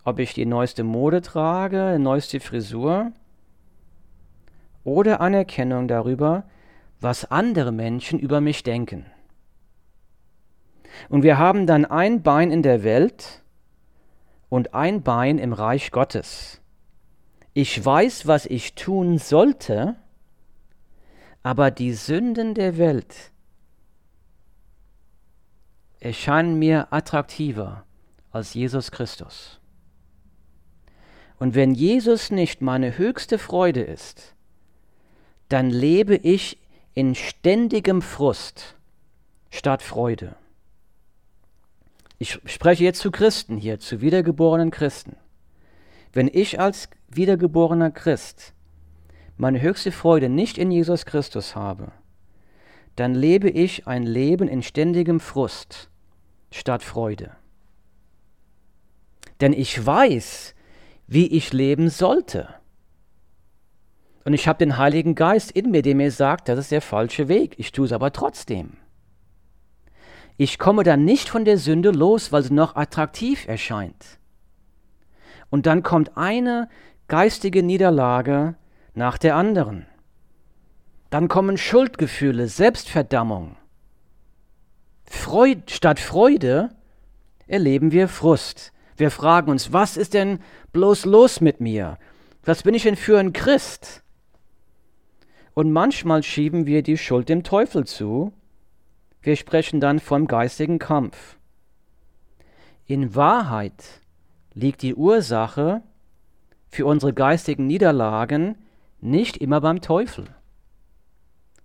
ob 0.03 0.19
ich 0.19 0.33
die 0.33 0.45
neueste 0.45 0.83
Mode 0.83 1.21
trage, 1.21 1.93
die 1.97 2.03
neueste 2.03 2.39
Frisur, 2.39 3.11
oder 4.83 5.21
Anerkennung 5.21 5.87
darüber, 5.87 6.43
was 7.03 7.25
andere 7.25 7.71
Menschen 7.71 8.17
über 8.17 8.41
mich 8.41 8.63
denken. 8.63 9.05
Und 11.09 11.23
wir 11.23 11.37
haben 11.37 11.67
dann 11.67 11.85
ein 11.85 12.23
Bein 12.23 12.51
in 12.51 12.61
der 12.61 12.83
Welt 12.83 13.43
und 14.49 14.73
ein 14.73 15.03
Bein 15.03 15.37
im 15.37 15.53
Reich 15.53 15.91
Gottes. 15.91 16.61
Ich 17.53 17.83
weiß, 17.83 18.25
was 18.25 18.45
ich 18.45 18.75
tun 18.75 19.17
sollte, 19.17 19.95
aber 21.43 21.71
die 21.71 21.93
Sünden 21.93 22.53
der 22.53 22.77
Welt 22.77 23.31
erscheinen 25.99 26.57
mir 26.57 26.91
attraktiver 26.91 27.85
als 28.31 28.53
Jesus 28.53 28.91
Christus. 28.91 29.59
Und 31.37 31.55
wenn 31.55 31.73
Jesus 31.73 32.31
nicht 32.31 32.61
meine 32.61 32.97
höchste 32.97 33.37
Freude 33.37 33.81
ist, 33.81 34.35
dann 35.49 35.69
lebe 35.69 36.15
ich 36.15 36.62
in 36.93 37.15
ständigem 37.15 38.01
Frust 38.01 38.75
statt 39.49 39.81
Freude. 39.81 40.35
Ich 42.19 42.39
spreche 42.45 42.83
jetzt 42.83 42.99
zu 42.99 43.11
Christen 43.11 43.57
hier, 43.57 43.79
zu 43.79 44.01
wiedergeborenen 44.01 44.71
Christen. 44.71 45.17
Wenn 46.13 46.29
ich 46.31 46.59
als 46.59 46.89
wiedergeborener 47.09 47.91
Christ 47.91 48.53
meine 49.35 49.61
höchste 49.61 49.91
Freude 49.91 50.29
nicht 50.29 50.57
in 50.57 50.71
Jesus 50.71 51.05
Christus 51.05 51.55
habe, 51.55 51.91
dann 52.95 53.15
lebe 53.15 53.49
ich 53.49 53.87
ein 53.87 54.03
Leben 54.03 54.47
in 54.47 54.61
ständigem 54.61 55.19
Frust 55.19 55.89
statt 56.51 56.83
Freude. 56.83 57.35
Denn 59.41 59.53
ich 59.53 59.83
weiß, 59.83 60.53
wie 61.07 61.27
ich 61.27 61.51
leben 61.51 61.89
sollte. 61.89 62.53
Und 64.25 64.33
ich 64.33 64.47
habe 64.47 64.59
den 64.59 64.77
Heiligen 64.77 65.15
Geist 65.15 65.51
in 65.51 65.71
mir, 65.71 65.81
der 65.81 65.95
mir 65.95 66.11
sagt, 66.11 66.47
das 66.47 66.59
ist 66.59 66.71
der 66.71 66.81
falsche 66.81 67.27
Weg. 67.27 67.55
Ich 67.57 67.71
tue 67.71 67.85
es 67.85 67.91
aber 67.91 68.13
trotzdem. 68.13 68.77
Ich 70.37 70.57
komme 70.57 70.83
dann 70.83 71.05
nicht 71.05 71.29
von 71.29 71.45
der 71.45 71.57
Sünde 71.57 71.91
los, 71.91 72.31
weil 72.31 72.43
sie 72.43 72.53
noch 72.53 72.75
attraktiv 72.75 73.47
erscheint. 73.47 74.19
Und 75.49 75.65
dann 75.65 75.83
kommt 75.83 76.17
eine 76.17 76.69
geistige 77.07 77.61
Niederlage 77.61 78.55
nach 78.95 79.17
der 79.17 79.35
anderen. 79.35 79.85
Dann 81.09 81.27
kommen 81.27 81.57
Schuldgefühle, 81.57 82.47
Selbstverdammung. 82.47 83.57
Freud, 85.05 85.63
statt 85.69 85.99
Freude 85.99 86.69
erleben 87.45 87.91
wir 87.91 88.07
Frust. 88.07 88.71
Wir 88.97 89.11
fragen 89.11 89.51
uns, 89.51 89.73
was 89.73 89.97
ist 89.97 90.13
denn 90.13 90.39
bloß 90.71 91.05
los 91.05 91.41
mit 91.41 91.59
mir? 91.59 91.99
Was 92.43 92.63
bin 92.63 92.73
ich 92.73 92.83
denn 92.83 92.95
für 92.95 93.19
ein 93.19 93.33
Christ? 93.33 94.02
Und 95.53 95.71
manchmal 95.71 96.23
schieben 96.23 96.65
wir 96.65 96.81
die 96.81 96.97
Schuld 96.97 97.29
dem 97.29 97.43
Teufel 97.43 97.85
zu. 97.85 98.33
Wir 99.21 99.35
sprechen 99.35 99.79
dann 99.79 99.99
vom 99.99 100.27
geistigen 100.27 100.79
Kampf. 100.79 101.37
In 102.85 103.15
Wahrheit 103.15 104.01
liegt 104.53 104.81
die 104.81 104.95
Ursache 104.95 105.81
für 106.67 106.85
unsere 106.85 107.13
geistigen 107.13 107.67
Niederlagen 107.67 108.57
nicht 108.99 109.37
immer 109.37 109.61
beim 109.61 109.81
Teufel. 109.81 110.25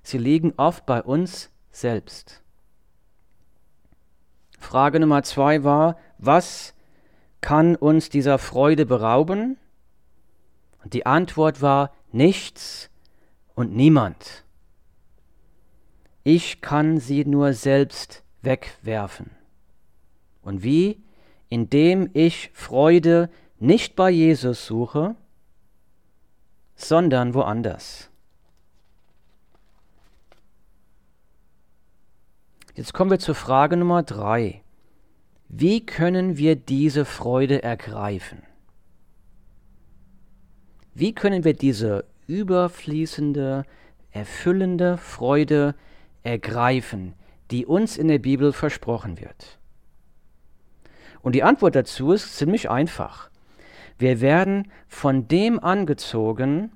Sie 0.03 0.19
liegen 0.19 0.53
oft 0.57 0.87
bei 0.87 1.03
uns 1.03 1.51
selbst. 1.71 2.43
Frage 4.59 5.01
Nummer 5.01 5.23
zwei 5.23 5.65
war, 5.65 5.97
was 6.19 6.75
kann 7.41 7.77
uns 7.77 8.11
dieser 8.11 8.39
Freude 8.39 8.85
berauben? 8.87 9.57
Und 10.83 10.95
die 10.95 11.07
Antwort 11.07 11.63
war 11.63 11.93
nichts 12.13 12.91
und 13.59 13.75
niemand. 13.75 14.45
Ich 16.23 16.61
kann 16.61 17.01
sie 17.01 17.25
nur 17.25 17.55
selbst 17.55 18.23
wegwerfen. 18.41 19.33
Und 20.43 20.63
wie? 20.63 21.03
Indem 21.49 22.09
ich 22.15 22.51
Freude 22.55 23.29
nicht 23.59 23.97
bei 23.97 24.11
Jesus 24.11 24.65
suche, 24.65 25.17
sondern 26.77 27.35
woanders. 27.35 28.11
Jetzt 32.77 32.95
kommen 32.95 33.11
wir 33.11 33.19
zur 33.19 33.35
Frage 33.35 33.77
Nummer 33.77 34.05
drei. 34.05 34.63
Wie 35.49 35.85
können 35.85 36.37
wir 36.37 36.55
diese 36.55 37.05
Freude 37.05 37.65
ergreifen? 37.65 38.45
Wie 40.95 41.13
können 41.13 41.43
wir 41.43 41.55
diese 41.55 42.05
überfließende, 42.29 43.65
erfüllende 44.13 44.97
Freude 44.97 45.75
ergreifen, 46.23 47.15
die 47.51 47.67
uns 47.67 47.97
in 47.97 48.07
der 48.07 48.21
Bibel 48.21 48.53
versprochen 48.53 49.19
wird? 49.21 49.59
Und 51.21 51.35
die 51.35 51.43
Antwort 51.43 51.75
dazu 51.75 52.13
ist 52.13 52.37
ziemlich 52.37 52.71
einfach. 52.71 53.29
Wir 53.99 54.21
werden 54.21 54.71
von 54.87 55.27
dem 55.27 55.59
angezogen, 55.59 56.73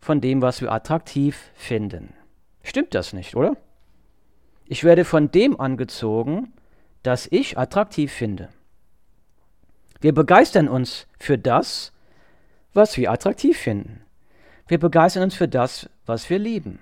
von 0.00 0.20
dem, 0.20 0.42
was 0.42 0.60
wir 0.60 0.72
attraktiv 0.72 1.50
finden. 1.54 2.14
Stimmt 2.62 2.94
das 2.94 3.12
nicht, 3.12 3.36
oder? 3.36 3.56
Ich 4.66 4.84
werde 4.84 5.04
von 5.04 5.30
dem 5.30 5.60
angezogen, 5.60 6.52
das 7.02 7.28
ich 7.30 7.58
attraktiv 7.58 8.12
finde. 8.12 8.48
Wir 10.00 10.14
begeistern 10.14 10.68
uns 10.68 11.06
für 11.18 11.38
das, 11.38 11.92
was 12.72 12.96
wir 12.96 13.10
attraktiv 13.10 13.58
finden. 13.58 14.02
Wir 14.66 14.78
begeistern 14.78 15.24
uns 15.24 15.34
für 15.34 15.48
das, 15.48 15.90
was 16.06 16.30
wir 16.30 16.38
lieben. 16.38 16.78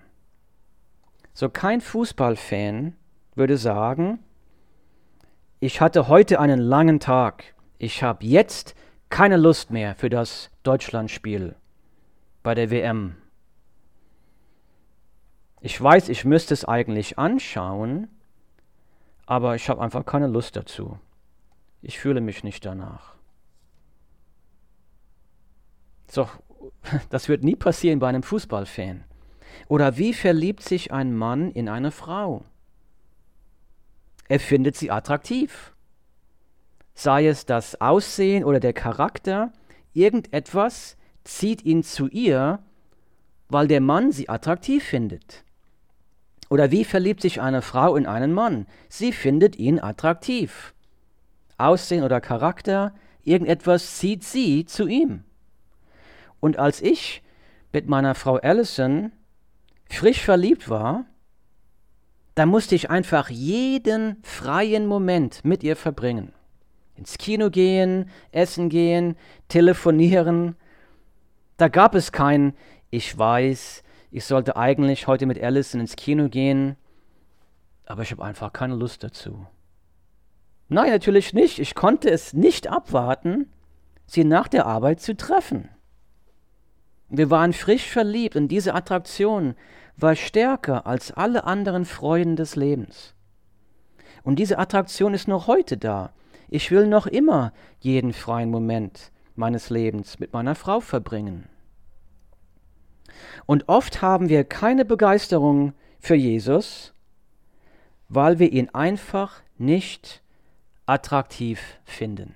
So 1.33 1.49
kein 1.49 1.81
Fußballfan 1.81 2.95
würde 3.35 3.57
sagen, 3.57 4.19
ich 5.61 5.81
hatte 5.81 6.09
heute 6.09 6.41
einen 6.41 6.61
langen 6.61 7.01
Tag. 7.01 7.55
Ich 7.79 8.03
habe 8.03 8.25
jetzt 8.25 8.75
keine 9.09 9.37
Lust 9.37 9.71
mehr 9.71 9.95
für 9.95 10.11
das 10.11 10.51
Deutschlandspiel 10.63 11.57
bei 12.43 12.55
der 12.55 12.71
WM. 12.71 13.17
Ich 15.61 15.81
weiß, 15.81 16.09
ich 16.09 16.25
müsste 16.25 16.55
es 16.55 16.65
eigentlich 16.65 17.19
anschauen, 17.19 18.09
aber 19.27 19.55
ich 19.57 19.69
habe 19.69 19.83
einfach 19.83 20.07
keine 20.07 20.27
Lust 20.27 20.57
dazu. 20.57 20.99
ich 21.81 21.99
fühle 21.99 22.21
mich 22.21 22.43
nicht 22.43 22.65
danach. 22.65 23.18
So, 26.11 26.29
das 27.11 27.29
wird 27.29 27.45
nie 27.45 27.57
passieren 27.57 27.99
bei 27.99 28.09
einem 28.09 28.23
Fußballfan. 28.23 29.05
Oder 29.69 29.97
wie 29.97 30.13
verliebt 30.13 30.63
sich 30.63 30.93
ein 30.93 31.15
Mann 31.15 31.51
in 31.51 31.69
eine 31.69 31.91
Frau? 31.91 32.45
Er 34.29 34.41
findet 34.41 34.77
sie 34.77 34.91
attraktiv. 34.91 35.73
Sei 36.95 37.27
es 37.27 37.47
das 37.47 37.81
Aussehen 37.81 38.45
oder 38.45 38.61
der 38.61 38.73
Charakter, 38.73 39.53
irgendetwas 39.95 40.97
zieht 41.25 41.65
ihn 41.65 41.83
zu 41.83 42.09
ihr, 42.09 42.61
weil 43.49 43.69
der 43.69 43.81
Mann 43.81 44.13
sie 44.13 44.29
attraktiv 44.29 44.85
findet. 44.85 45.45
Oder 46.51 46.71
wie 46.71 46.85
verliebt 46.85 47.21
sich 47.21 47.41
eine 47.41 47.63
Frau 47.63 47.97
in 47.97 48.07
einen 48.07 48.33
Mann? 48.33 48.67
Sie 48.89 49.13
findet 49.13 49.57
ihn 49.59 49.81
attraktiv. 49.81 50.75
Aussehen 51.59 52.05
oder 52.05 52.21
Charakter, 52.21 52.95
irgendetwas 53.23 53.99
zieht 53.99 54.25
sie 54.25 54.65
zu 54.65 54.87
ihm. 54.87 55.25
Und 56.41 56.59
als 56.59 56.81
ich 56.81 57.23
mit 57.73 57.89
meiner 57.89 58.15
Frau 58.15 58.37
Allison 58.37 59.13
frisch 59.91 60.23
verliebt 60.23 60.69
war, 60.69 61.07
da 62.35 62.47
musste 62.47 62.75
ich 62.75 62.91
einfach 62.91 63.31
jeden 63.31 64.23
freien 64.23 64.87
Moment 64.87 65.45
mit 65.45 65.65
ihr 65.65 65.75
verbringen. 65.75 66.33
Ins 66.95 67.19
Kino 67.19 67.51
gehen, 67.51 68.11
essen 68.31 68.69
gehen, 68.69 69.17
telefonieren. 69.49 70.57
Da 71.57 71.69
gab 71.69 71.95
es 71.95 72.13
kein, 72.13 72.55
ich 72.91 73.17
weiß, 73.17 73.83
ich 74.11 74.25
sollte 74.25 74.57
eigentlich 74.57 75.07
heute 75.07 75.27
mit 75.27 75.43
Allison 75.43 75.81
ins 75.81 75.97
Kino 75.97 76.29
gehen, 76.29 76.77
aber 77.87 78.03
ich 78.03 78.13
habe 78.13 78.25
einfach 78.25 78.53
keine 78.53 78.75
Lust 78.75 79.03
dazu. 79.03 79.47
Nein, 80.69 80.91
natürlich 80.91 81.33
nicht. 81.33 81.59
Ich 81.59 81.75
konnte 81.75 82.11
es 82.11 82.35
nicht 82.35 82.69
abwarten, 82.69 83.51
sie 84.07 84.25
nach 84.25 84.49
der 84.49 84.67
Arbeit 84.67 85.01
zu 85.01 85.17
treffen. 85.17 85.71
Wir 87.09 87.31
waren 87.31 87.53
frisch 87.53 87.87
verliebt 87.87 88.37
und 88.37 88.49
diese 88.49 88.75
Attraktion 88.75 89.55
war 89.97 90.15
stärker 90.15 90.87
als 90.87 91.11
alle 91.13 91.45
anderen 91.45 91.85
Freuden 91.85 92.37
des 92.37 92.55
Lebens. 92.55 93.15
Und 94.23 94.39
diese 94.39 94.59
Attraktion 94.59 95.15
ist 95.15 95.27
noch 95.27 95.47
heute 95.47 95.77
da. 95.77 96.13
Ich 96.49 96.71
will 96.71 96.87
noch 96.87 97.07
immer 97.07 97.53
jeden 97.81 98.13
freien 98.13 98.51
Moment 98.51 99.11
meines 99.37 99.71
Lebens 99.71 100.19
mit 100.19 100.33
meiner 100.33 100.55
Frau 100.55 100.81
verbringen. 100.81 101.49
Und 103.47 103.69
oft 103.69 104.03
haben 104.03 104.29
wir 104.29 104.45
keine 104.45 104.85
Begeisterung 104.85 105.73
für 105.99 106.15
Jesus, 106.15 106.93
weil 108.09 108.39
wir 108.39 108.53
ihn 108.53 108.69
einfach 108.71 109.43
nicht 109.57 110.23
attraktiv 110.87 111.79
finden. 111.85 112.35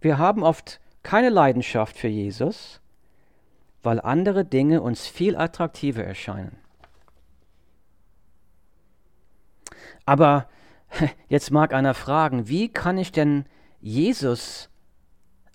Wir 0.00 0.18
haben 0.18 0.42
oft 0.42 0.80
keine 1.02 1.30
Leidenschaft 1.30 1.96
für 1.98 2.08
Jesus, 2.08 2.80
weil 3.82 4.00
andere 4.00 4.44
Dinge 4.44 4.82
uns 4.82 5.06
viel 5.06 5.36
attraktiver 5.36 6.04
erscheinen. 6.04 6.56
Aber 10.04 10.48
jetzt 11.28 11.50
mag 11.50 11.72
einer 11.72 11.94
fragen, 11.94 12.48
wie 12.48 12.68
kann 12.68 12.98
ich 12.98 13.12
denn 13.12 13.46
Jesus 13.80 14.68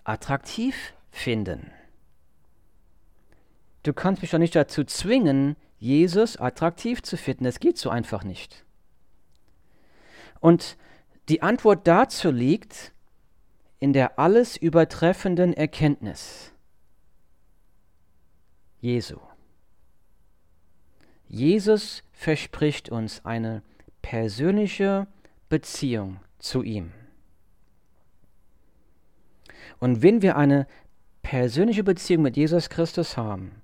attraktiv 0.03 0.93
finden? 1.11 1.71
Du 3.83 3.93
kannst 3.93 4.21
mich 4.21 4.31
doch 4.31 4.39
nicht 4.39 4.55
dazu 4.55 4.83
zwingen, 4.83 5.55
Jesus 5.79 6.37
attraktiv 6.37 7.03
zu 7.03 7.15
finden. 7.17 7.45
Es 7.45 7.59
geht 7.59 7.77
so 7.77 7.89
einfach 7.89 8.23
nicht. 8.23 8.65
Und 10.39 10.77
die 11.29 11.41
Antwort 11.41 11.87
dazu 11.87 12.31
liegt 12.31 12.93
in 13.79 13.93
der 13.93 14.17
alles 14.19 14.57
übertreffenden 14.57 15.53
Erkenntnis 15.53 16.51
Jesu. 18.79 19.17
Jesus 21.27 22.03
verspricht 22.13 22.89
uns 22.89 23.25
eine 23.25 23.61
persönliche 24.01 25.07
Beziehung 25.49 26.19
zu 26.39 26.63
ihm. 26.63 26.91
Und 29.79 30.01
wenn 30.01 30.21
wir 30.21 30.37
eine 30.37 30.67
persönliche 31.21 31.83
Beziehung 31.83 32.23
mit 32.23 32.37
Jesus 32.37 32.69
Christus 32.69 33.17
haben, 33.17 33.61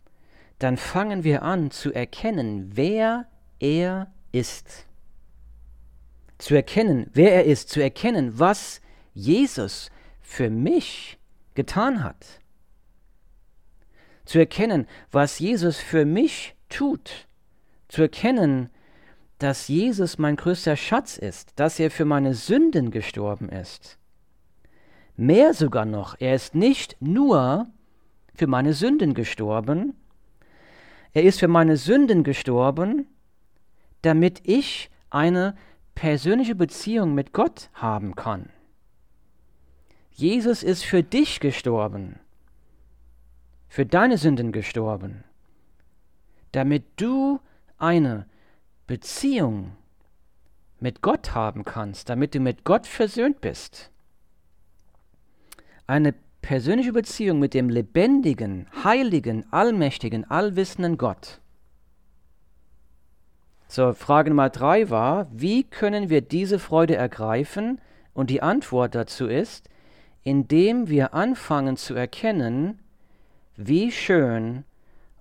dann 0.59 0.77
fangen 0.77 1.23
wir 1.23 1.43
an 1.43 1.71
zu 1.71 1.93
erkennen, 1.93 2.71
wer 2.75 3.27
er 3.59 4.11
ist. 4.31 4.85
Zu 6.37 6.55
erkennen, 6.55 7.09
wer 7.13 7.33
er 7.33 7.45
ist, 7.45 7.69
zu 7.69 7.81
erkennen, 7.81 8.37
was 8.37 8.81
Jesus 9.13 9.89
für 10.23 10.49
mich 10.49 11.19
getan 11.53 12.03
hat. 12.03 12.39
Zu 14.25 14.39
erkennen, 14.39 14.87
was 15.11 15.37
Jesus 15.37 15.77
für 15.77 16.05
mich 16.05 16.55
tut. 16.69 17.27
Zu 17.89 18.03
erkennen, 18.03 18.69
dass 19.37 19.67
Jesus 19.67 20.17
mein 20.17 20.37
größter 20.37 20.77
Schatz 20.77 21.17
ist, 21.17 21.59
dass 21.59 21.79
er 21.79 21.91
für 21.91 22.05
meine 22.05 22.33
Sünden 22.33 22.89
gestorben 22.89 23.49
ist. 23.49 23.99
Mehr 25.15 25.53
sogar 25.53 25.85
noch, 25.85 26.15
er 26.19 26.33
ist 26.33 26.55
nicht 26.55 26.95
nur 27.01 27.67
für 28.33 28.47
meine 28.47 28.73
Sünden 28.73 29.13
gestorben, 29.13 29.95
er 31.11 31.23
ist 31.23 31.39
für 31.39 31.47
meine 31.47 31.77
Sünden 31.77 32.23
gestorben, 32.23 33.07
damit 34.01 34.41
ich 34.43 34.89
eine 35.09 35.55
persönliche 35.93 36.55
Beziehung 36.55 37.13
mit 37.13 37.33
Gott 37.33 37.69
haben 37.73 38.15
kann. 38.15 38.52
Jesus 40.15 40.61
ist 40.61 40.85
für 40.85 41.01
dich 41.01 41.39
gestorben, 41.39 42.19
für 43.67 43.85
deine 43.85 44.17
Sünden 44.17 44.51
gestorben, 44.51 45.23
damit 46.51 46.83
du 46.97 47.39
eine 47.79 48.27
Beziehung 48.85 49.75
mit 50.79 51.01
Gott 51.01 51.33
haben 51.33 51.65
kannst, 51.65 52.09
damit 52.09 52.35
du 52.35 52.39
mit 52.39 52.63
Gott 52.63 52.85
versöhnt 52.85 53.41
bist. 53.41 53.89
Eine 55.87 56.13
persönliche 56.41 56.93
Beziehung 56.93 57.39
mit 57.39 57.55
dem 57.55 57.69
lebendigen, 57.69 58.67
heiligen, 58.83 59.51
allmächtigen, 59.51 60.29
allwissenden 60.29 60.97
Gott. 60.97 61.39
So, 63.67 63.93
Frage 63.93 64.29
Nummer 64.29 64.51
drei 64.51 64.91
war, 64.91 65.27
wie 65.31 65.63
können 65.63 66.09
wir 66.09 66.21
diese 66.21 66.59
Freude 66.59 66.95
ergreifen? 66.95 67.81
Und 68.13 68.29
die 68.29 68.43
Antwort 68.43 68.93
dazu 68.93 69.25
ist, 69.25 69.67
indem 70.23 70.87
wir 70.89 71.13
anfangen 71.13 71.77
zu 71.77 71.93
erkennen, 71.93 72.79
wie 73.55 73.91
schön 73.91 74.63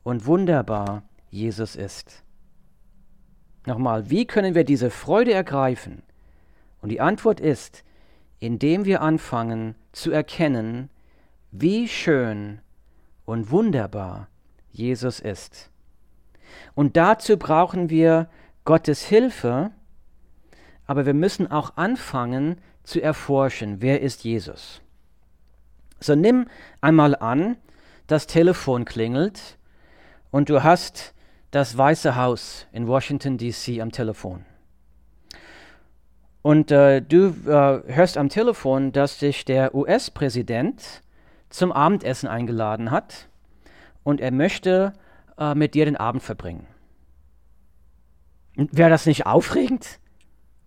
und 0.02 0.26
wunderbar 0.26 1.02
Jesus 1.30 1.76
ist. 1.76 2.22
Nochmal, 3.66 4.10
wie 4.10 4.26
können 4.26 4.54
wir 4.54 4.64
diese 4.64 4.90
Freude 4.90 5.32
ergreifen? 5.32 6.02
Und 6.80 6.88
die 6.88 7.00
Antwort 7.00 7.40
ist, 7.40 7.84
indem 8.40 8.84
wir 8.84 9.02
anfangen 9.02 9.76
zu 9.92 10.10
erkennen, 10.10 10.90
wie 11.52 11.86
schön 11.86 12.60
und 13.24 13.50
wunderbar 13.50 14.28
Jesus 14.72 15.20
ist. 15.20 15.70
Und 16.74 16.96
dazu 16.96 17.36
brauchen 17.36 17.88
wir 17.88 18.28
Gottes 18.64 19.02
Hilfe, 19.04 19.70
aber 20.86 21.06
wir 21.06 21.14
müssen 21.14 21.50
auch 21.50 21.76
anfangen 21.76 22.56
zu 22.82 23.00
erforschen, 23.00 23.80
wer 23.80 24.00
ist 24.00 24.24
Jesus. 24.24 24.81
So 26.02 26.14
nimm 26.14 26.46
einmal 26.80 27.14
an, 27.16 27.56
das 28.06 28.26
Telefon 28.26 28.84
klingelt 28.84 29.58
und 30.30 30.48
du 30.48 30.62
hast 30.62 31.14
das 31.50 31.76
Weiße 31.76 32.16
Haus 32.16 32.66
in 32.72 32.86
Washington, 32.88 33.38
DC 33.38 33.80
am 33.80 33.92
Telefon. 33.92 34.44
Und 36.42 36.72
äh, 36.72 37.00
du 37.00 37.28
äh, 37.46 37.82
hörst 37.94 38.18
am 38.18 38.28
Telefon, 38.28 38.90
dass 38.90 39.20
sich 39.20 39.44
der 39.44 39.74
US-Präsident 39.74 41.02
zum 41.50 41.70
Abendessen 41.70 42.28
eingeladen 42.28 42.90
hat 42.90 43.28
und 44.02 44.20
er 44.20 44.32
möchte 44.32 44.92
äh, 45.38 45.54
mit 45.54 45.74
dir 45.74 45.84
den 45.84 45.96
Abend 45.96 46.22
verbringen. 46.22 46.66
Wäre 48.56 48.90
das 48.90 49.06
nicht 49.06 49.24
aufregend? 49.24 50.00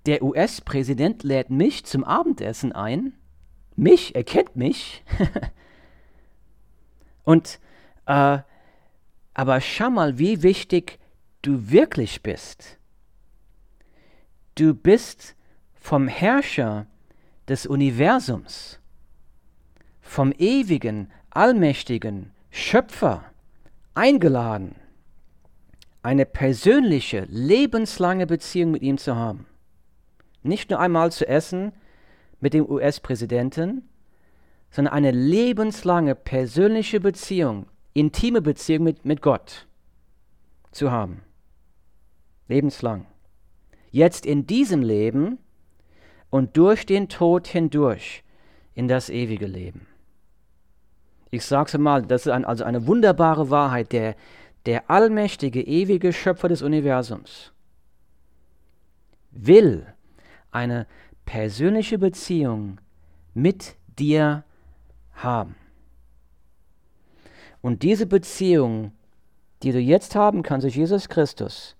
Der 0.06 0.24
US-Präsident 0.24 1.24
lädt 1.24 1.50
mich 1.50 1.86
zum 1.86 2.04
Abendessen 2.04 2.72
ein. 2.72 3.14
Mich, 3.76 4.16
er 4.16 4.24
kennt 4.24 4.56
mich. 4.56 5.04
und, 7.24 7.60
äh, 8.06 8.40
aber 9.34 9.62
schau 9.62 9.90
mal, 9.90 10.18
wie 10.18 10.44
wichtig 10.44 11.00
du 11.42 11.70
wirklich 11.70 12.24
bist. 12.24 12.78
Du 14.56 14.74
bist 14.74 15.36
vom 15.76 16.08
Herrscher 16.08 16.88
des 17.48 17.66
Universums 17.66 18.80
vom 20.06 20.32
ewigen, 20.38 21.12
allmächtigen 21.32 22.32
Schöpfer 22.52 23.26
eingeladen, 23.96 24.76
eine 26.04 26.26
persönliche, 26.26 27.26
lebenslange 27.30 28.28
Beziehung 28.28 28.72
mit 28.72 28.84
ihm 28.84 28.98
zu 28.98 29.16
haben. 29.16 29.48
Nicht 30.44 30.70
nur 30.70 30.80
einmal 30.80 31.12
zu 31.12 31.28
essen 31.28 31.74
mit 32.46 32.54
dem 32.54 32.70
US-Präsidenten, 32.70 33.90
sondern 34.70 34.94
eine 34.94 35.10
lebenslange 35.10 36.14
persönliche 36.14 37.00
Beziehung, 37.00 37.66
intime 37.94 38.40
Beziehung 38.40 38.84
mit, 38.84 39.04
mit 39.04 39.24
Gott 39.24 39.66
zu 40.72 40.92
haben. 40.92 41.24
Lebenslang. 42.48 43.08
Jetzt 43.90 44.28
in 44.28 44.46
diesem 44.46 44.84
Leben 44.84 45.40
und 46.30 46.56
durch 46.56 46.86
den 46.86 47.10
Tod 47.10 47.48
hindurch 47.48 48.24
in 48.76 48.88
das 48.88 49.10
ewige 49.10 49.48
Leben. 49.48 49.88
Ich 51.32 51.46
sage 51.46 51.70
es 51.70 51.78
mal, 51.80 52.04
das 52.04 52.28
ist 52.28 52.32
ein, 52.32 52.46
also 52.46 52.64
eine 52.64 52.86
wunderbare 52.86 53.50
Wahrheit. 53.50 53.92
Der, 53.92 54.16
der 54.68 54.92
allmächtige, 54.92 55.64
ewige 55.64 56.14
Schöpfer 56.14 56.48
des 56.48 56.62
Universums 56.62 57.54
will 59.32 59.88
eine 60.52 60.86
persönliche 61.26 61.98
Beziehung 61.98 62.80
mit 63.34 63.76
dir 64.00 64.44
haben. 65.14 65.56
Und 67.62 67.84
diese 67.84 68.06
Beziehung, 68.06 68.92
die 69.64 69.72
du 69.72 69.80
jetzt 69.80 70.16
haben 70.16 70.44
kannst 70.44 70.64
durch 70.64 70.76
Jesus 70.76 71.10
Christus, 71.10 71.76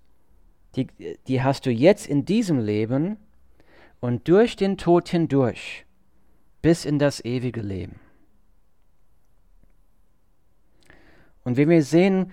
die, 0.74 0.88
die 1.26 1.42
hast 1.42 1.64
du 1.66 1.70
jetzt 1.70 2.06
in 2.06 2.24
diesem 2.24 2.58
Leben 2.58 3.16
und 4.00 4.28
durch 4.28 4.56
den 4.56 4.76
Tod 4.76 5.08
hindurch 5.08 5.86
bis 6.60 6.84
in 6.84 6.98
das 6.98 7.24
ewige 7.24 7.60
Leben. 7.60 8.00
Und 11.44 11.56
wenn 11.56 11.68
wir 11.68 11.84
sehen, 11.84 12.32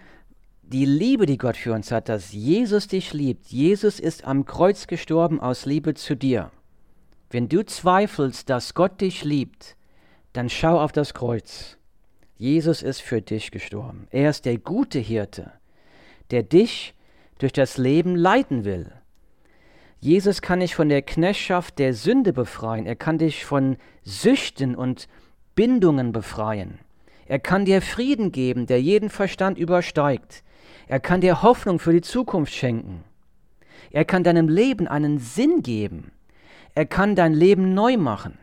die 0.63 0.85
Liebe, 0.85 1.27
die 1.27 1.37
Gott 1.37 1.55
für 1.55 1.73
uns 1.73 1.91
hat, 1.91 2.09
dass 2.09 2.33
Jesus 2.33 2.87
dich 2.87 3.13
liebt, 3.13 3.45
Jesus 3.45 3.99
ist 3.99 4.25
am 4.25 4.45
Kreuz 4.45 4.87
gestorben 4.87 5.39
aus 5.39 5.67
Liebe 5.67 5.93
zu 5.93 6.15
dir. 6.15 6.51
Wenn 7.33 7.49
du 7.49 7.65
zweifelst, 7.65 8.47
dass 8.47 8.75
Gott 8.75 9.01
dich 9.01 9.23
liebt, 9.23 9.75
dann 10.33 10.49
schau 10.49 10.79
auf 10.79 10.91
das 10.91 11.15
Kreuz. 11.15 11.79
Jesus 12.37 12.83
ist 12.83 13.01
für 13.01 13.23
dich 13.23 13.49
gestorben. 13.49 14.07
Er 14.11 14.29
ist 14.29 14.45
der 14.45 14.59
gute 14.59 14.99
Hirte, 14.99 15.51
der 16.29 16.43
dich 16.43 16.93
durch 17.39 17.51
das 17.51 17.79
Leben 17.79 18.15
leiten 18.15 18.65
will. 18.65 18.91
Jesus 19.99 20.43
kann 20.43 20.59
dich 20.59 20.75
von 20.75 20.89
der 20.89 21.01
Knechtschaft 21.01 21.79
der 21.79 21.95
Sünde 21.95 22.33
befreien. 22.33 22.85
Er 22.85 22.95
kann 22.95 23.17
dich 23.17 23.45
von 23.45 23.77
Süchten 24.03 24.75
und 24.75 25.07
Bindungen 25.55 26.11
befreien. 26.11 26.77
Er 27.25 27.39
kann 27.39 27.65
dir 27.65 27.81
Frieden 27.81 28.31
geben, 28.31 28.67
der 28.67 28.79
jeden 28.79 29.09
Verstand 29.09 29.57
übersteigt. 29.57 30.43
Er 30.87 30.99
kann 30.99 31.21
dir 31.21 31.41
Hoffnung 31.41 31.79
für 31.79 31.93
die 31.93 32.01
Zukunft 32.01 32.53
schenken. 32.53 33.03
Er 33.89 34.05
kann 34.05 34.23
deinem 34.23 34.49
Leben 34.49 34.87
einen 34.87 35.17
Sinn 35.17 35.63
geben. 35.63 36.11
Er 36.75 36.85
kann 36.85 37.15
dein 37.15 37.33
Leben 37.33 37.73
neu 37.73 37.97
machen. 37.97 38.37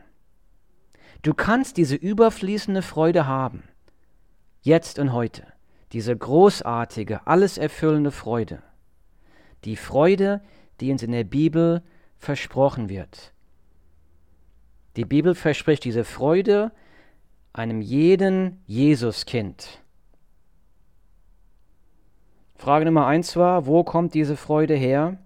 Du 1.22 1.34
kannst 1.34 1.76
diese 1.76 1.96
überfließende 1.96 2.82
Freude 2.82 3.26
haben. 3.26 3.64
Jetzt 4.62 4.98
und 4.98 5.12
heute. 5.12 5.46
Diese 5.92 6.16
großartige, 6.16 7.26
alles 7.26 7.58
erfüllende 7.58 8.12
Freude. 8.12 8.62
Die 9.64 9.76
Freude, 9.76 10.40
die 10.80 10.92
uns 10.92 11.02
in 11.02 11.12
der 11.12 11.24
Bibel 11.24 11.82
versprochen 12.18 12.88
wird. 12.88 13.32
Die 14.96 15.04
Bibel 15.04 15.34
verspricht 15.34 15.84
diese 15.84 16.04
Freude, 16.04 16.72
einem 17.52 17.80
jeden 17.80 18.62
Jesuskind. 18.66 19.82
Frage 22.54 22.84
Nummer 22.84 23.06
eins 23.06 23.36
war, 23.36 23.66
wo 23.66 23.84
kommt 23.84 24.14
diese 24.14 24.36
Freude 24.36 24.74
her? 24.74 25.18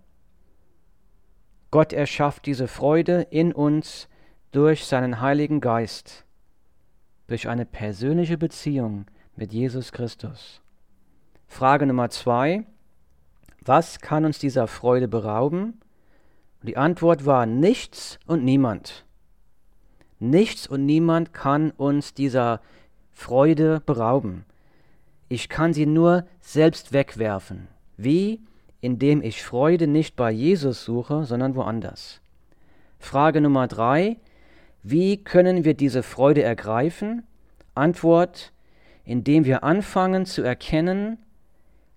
Gott 1.74 1.92
erschafft 1.92 2.46
diese 2.46 2.68
Freude 2.68 3.26
in 3.30 3.52
uns 3.52 4.08
durch 4.52 4.84
seinen 4.84 5.20
Heiligen 5.20 5.60
Geist, 5.60 6.24
durch 7.26 7.48
eine 7.48 7.66
persönliche 7.66 8.38
Beziehung 8.38 9.06
mit 9.34 9.52
Jesus 9.52 9.90
Christus. 9.90 10.62
Frage 11.48 11.84
Nummer 11.86 12.10
zwei, 12.10 12.64
was 13.60 13.98
kann 13.98 14.24
uns 14.24 14.38
dieser 14.38 14.68
Freude 14.68 15.08
berauben? 15.08 15.80
Und 16.60 16.68
die 16.68 16.76
Antwort 16.76 17.26
war 17.26 17.44
nichts 17.44 18.20
und 18.24 18.44
niemand. 18.44 19.04
Nichts 20.20 20.68
und 20.68 20.86
niemand 20.86 21.32
kann 21.32 21.72
uns 21.72 22.14
dieser 22.14 22.60
Freude 23.10 23.82
berauben. 23.84 24.44
Ich 25.28 25.48
kann 25.48 25.74
sie 25.74 25.86
nur 25.86 26.24
selbst 26.40 26.92
wegwerfen. 26.92 27.66
Wie? 27.96 28.44
Indem 28.84 29.22
ich 29.22 29.42
Freude 29.42 29.86
nicht 29.86 30.14
bei 30.14 30.30
Jesus 30.30 30.84
suche, 30.84 31.24
sondern 31.24 31.54
woanders. 31.54 32.20
Frage 32.98 33.40
Nummer 33.40 33.66
drei. 33.66 34.18
Wie 34.82 35.24
können 35.24 35.64
wir 35.64 35.72
diese 35.72 36.02
Freude 36.02 36.42
ergreifen? 36.42 37.22
Antwort, 37.74 38.52
indem 39.06 39.46
wir 39.46 39.64
anfangen 39.64 40.26
zu 40.26 40.42
erkennen, 40.42 41.16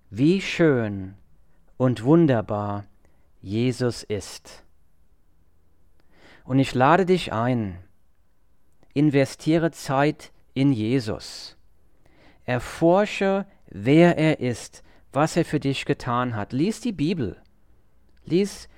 wie 0.08 0.40
schön 0.40 1.12
und 1.76 2.04
wunderbar 2.04 2.86
Jesus 3.42 4.02
ist. 4.02 4.64
Und 6.46 6.58
ich 6.58 6.74
lade 6.74 7.04
dich 7.04 7.34
ein, 7.34 7.76
investiere 8.94 9.72
Zeit 9.72 10.32
in 10.54 10.72
Jesus. 10.72 11.58
Erforsche, 12.46 13.44
wer 13.68 14.16
er 14.16 14.40
ist, 14.40 14.82
was 15.12 15.36
er 15.36 15.44
für 15.44 15.60
dich 15.60 15.84
getan 15.84 16.36
hat. 16.36 16.52
Lies 16.52 16.80
die 16.80 16.92
Bibel. 16.92 17.36
Lies 18.24 18.68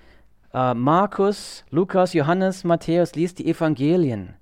äh, 0.52 0.74
Markus, 0.74 1.64
Lukas, 1.70 2.12
Johannes, 2.12 2.64
Matthäus, 2.64 3.14
lies 3.14 3.34
die 3.34 3.48
Evangelien, 3.48 4.34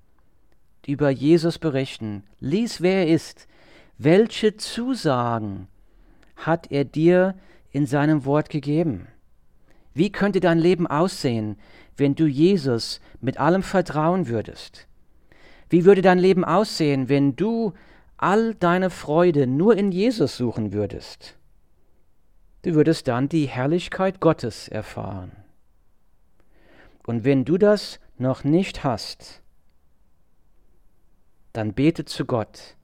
die 0.85 0.91
über 0.91 1.09
Jesus 1.09 1.57
berichten. 1.57 2.23
Lies, 2.39 2.81
wer 2.81 3.05
er 3.05 3.07
ist. 3.07 3.47
Welche 3.97 4.55
Zusagen 4.55 5.67
hat 6.35 6.71
er 6.71 6.85
dir 6.85 7.35
in 7.71 7.85
seinem 7.85 8.25
Wort 8.25 8.49
gegeben? 8.49 9.07
Wie 9.93 10.11
könnte 10.11 10.39
dein 10.39 10.59
Leben 10.59 10.87
aussehen, 10.87 11.57
wenn 11.97 12.15
du 12.15 12.25
Jesus 12.25 13.01
mit 13.19 13.39
allem 13.39 13.63
vertrauen 13.63 14.27
würdest? 14.27 14.87
Wie 15.69 15.85
würde 15.85 16.01
dein 16.01 16.19
Leben 16.19 16.45
aussehen, 16.45 17.09
wenn 17.09 17.35
du 17.35 17.73
all 18.17 18.55
deine 18.55 18.89
Freude 18.89 19.47
nur 19.47 19.75
in 19.75 19.91
Jesus 19.91 20.37
suchen 20.37 20.71
würdest? 20.71 21.38
Du 22.61 22.73
würdest 22.73 23.07
dann 23.07 23.29
die 23.29 23.47
Herrlichkeit 23.47 24.19
Gottes 24.19 24.67
erfahren. 24.67 25.31
Und 27.05 27.23
wenn 27.23 27.45
du 27.45 27.57
das 27.57 27.99
noch 28.17 28.43
nicht 28.43 28.83
hast, 28.83 29.41
dann 31.53 31.73
bete 31.73 32.05
zu 32.05 32.25
Gott, 32.25 32.75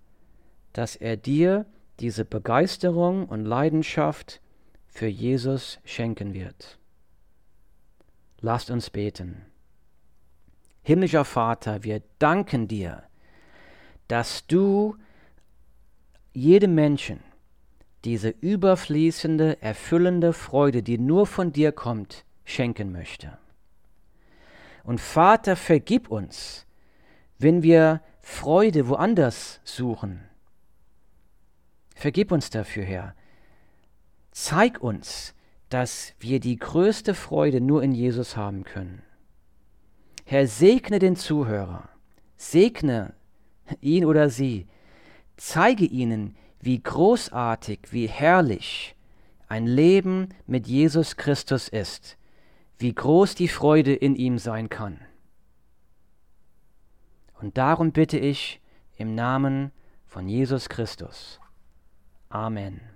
dass 0.73 0.95
er 0.95 1.17
dir 1.17 1.65
diese 1.99 2.25
Begeisterung 2.25 3.27
und 3.27 3.45
Leidenschaft 3.45 4.41
für 4.87 5.07
Jesus 5.07 5.79
schenken 5.83 6.33
wird. 6.33 6.79
Lasst 8.39 8.69
uns 8.71 8.89
beten. 8.89 9.45
Himmlischer 10.83 11.25
Vater, 11.25 11.83
wir 11.83 12.01
danken 12.19 12.67
dir, 12.67 13.03
dass 14.07 14.45
du 14.47 14.95
jedem 16.33 16.75
Menschen 16.75 17.19
diese 18.05 18.29
überfließende, 18.29 19.61
erfüllende 19.61 20.31
Freude, 20.31 20.83
die 20.83 20.97
nur 20.97 21.25
von 21.25 21.51
dir 21.51 21.71
kommt, 21.71 22.23
schenken 22.45 22.91
möchte. 22.91 23.37
Und 24.83 25.01
Vater, 25.01 25.55
vergib 25.55 26.09
uns, 26.09 26.67
wenn 27.39 27.63
wir 27.63 28.01
Freude 28.21 28.87
woanders 28.87 29.59
suchen. 29.63 30.21
Vergib 31.95 32.31
uns 32.31 32.49
dafür, 32.49 32.83
Herr. 32.83 33.15
Zeig 34.31 34.81
uns, 34.81 35.33
dass 35.69 36.13
wir 36.19 36.39
die 36.39 36.57
größte 36.57 37.15
Freude 37.15 37.61
nur 37.61 37.81
in 37.81 37.93
Jesus 37.93 38.37
haben 38.37 38.63
können. 38.63 39.01
Herr, 40.25 40.47
segne 40.47 40.99
den 40.99 41.15
Zuhörer, 41.15 41.89
segne 42.37 43.13
ihn 43.81 44.05
oder 44.05 44.29
sie, 44.29 44.67
zeige 45.37 45.85
ihnen, 45.85 46.35
wie 46.65 46.81
großartig, 46.81 47.79
wie 47.91 48.07
herrlich 48.07 48.95
ein 49.47 49.67
Leben 49.67 50.29
mit 50.47 50.65
Jesus 50.67 51.15
Christus 51.15 51.69
ist, 51.69 52.17
wie 52.79 52.93
groß 52.93 53.35
die 53.35 53.47
Freude 53.47 53.93
in 53.93 54.15
ihm 54.15 54.39
sein 54.39 54.67
kann. 54.67 54.99
Und 57.39 57.57
darum 57.59 57.91
bitte 57.91 58.17
ich 58.17 58.61
im 58.97 59.13
Namen 59.13 59.71
von 60.07 60.27
Jesus 60.27 60.67
Christus. 60.67 61.39
Amen. 62.29 62.94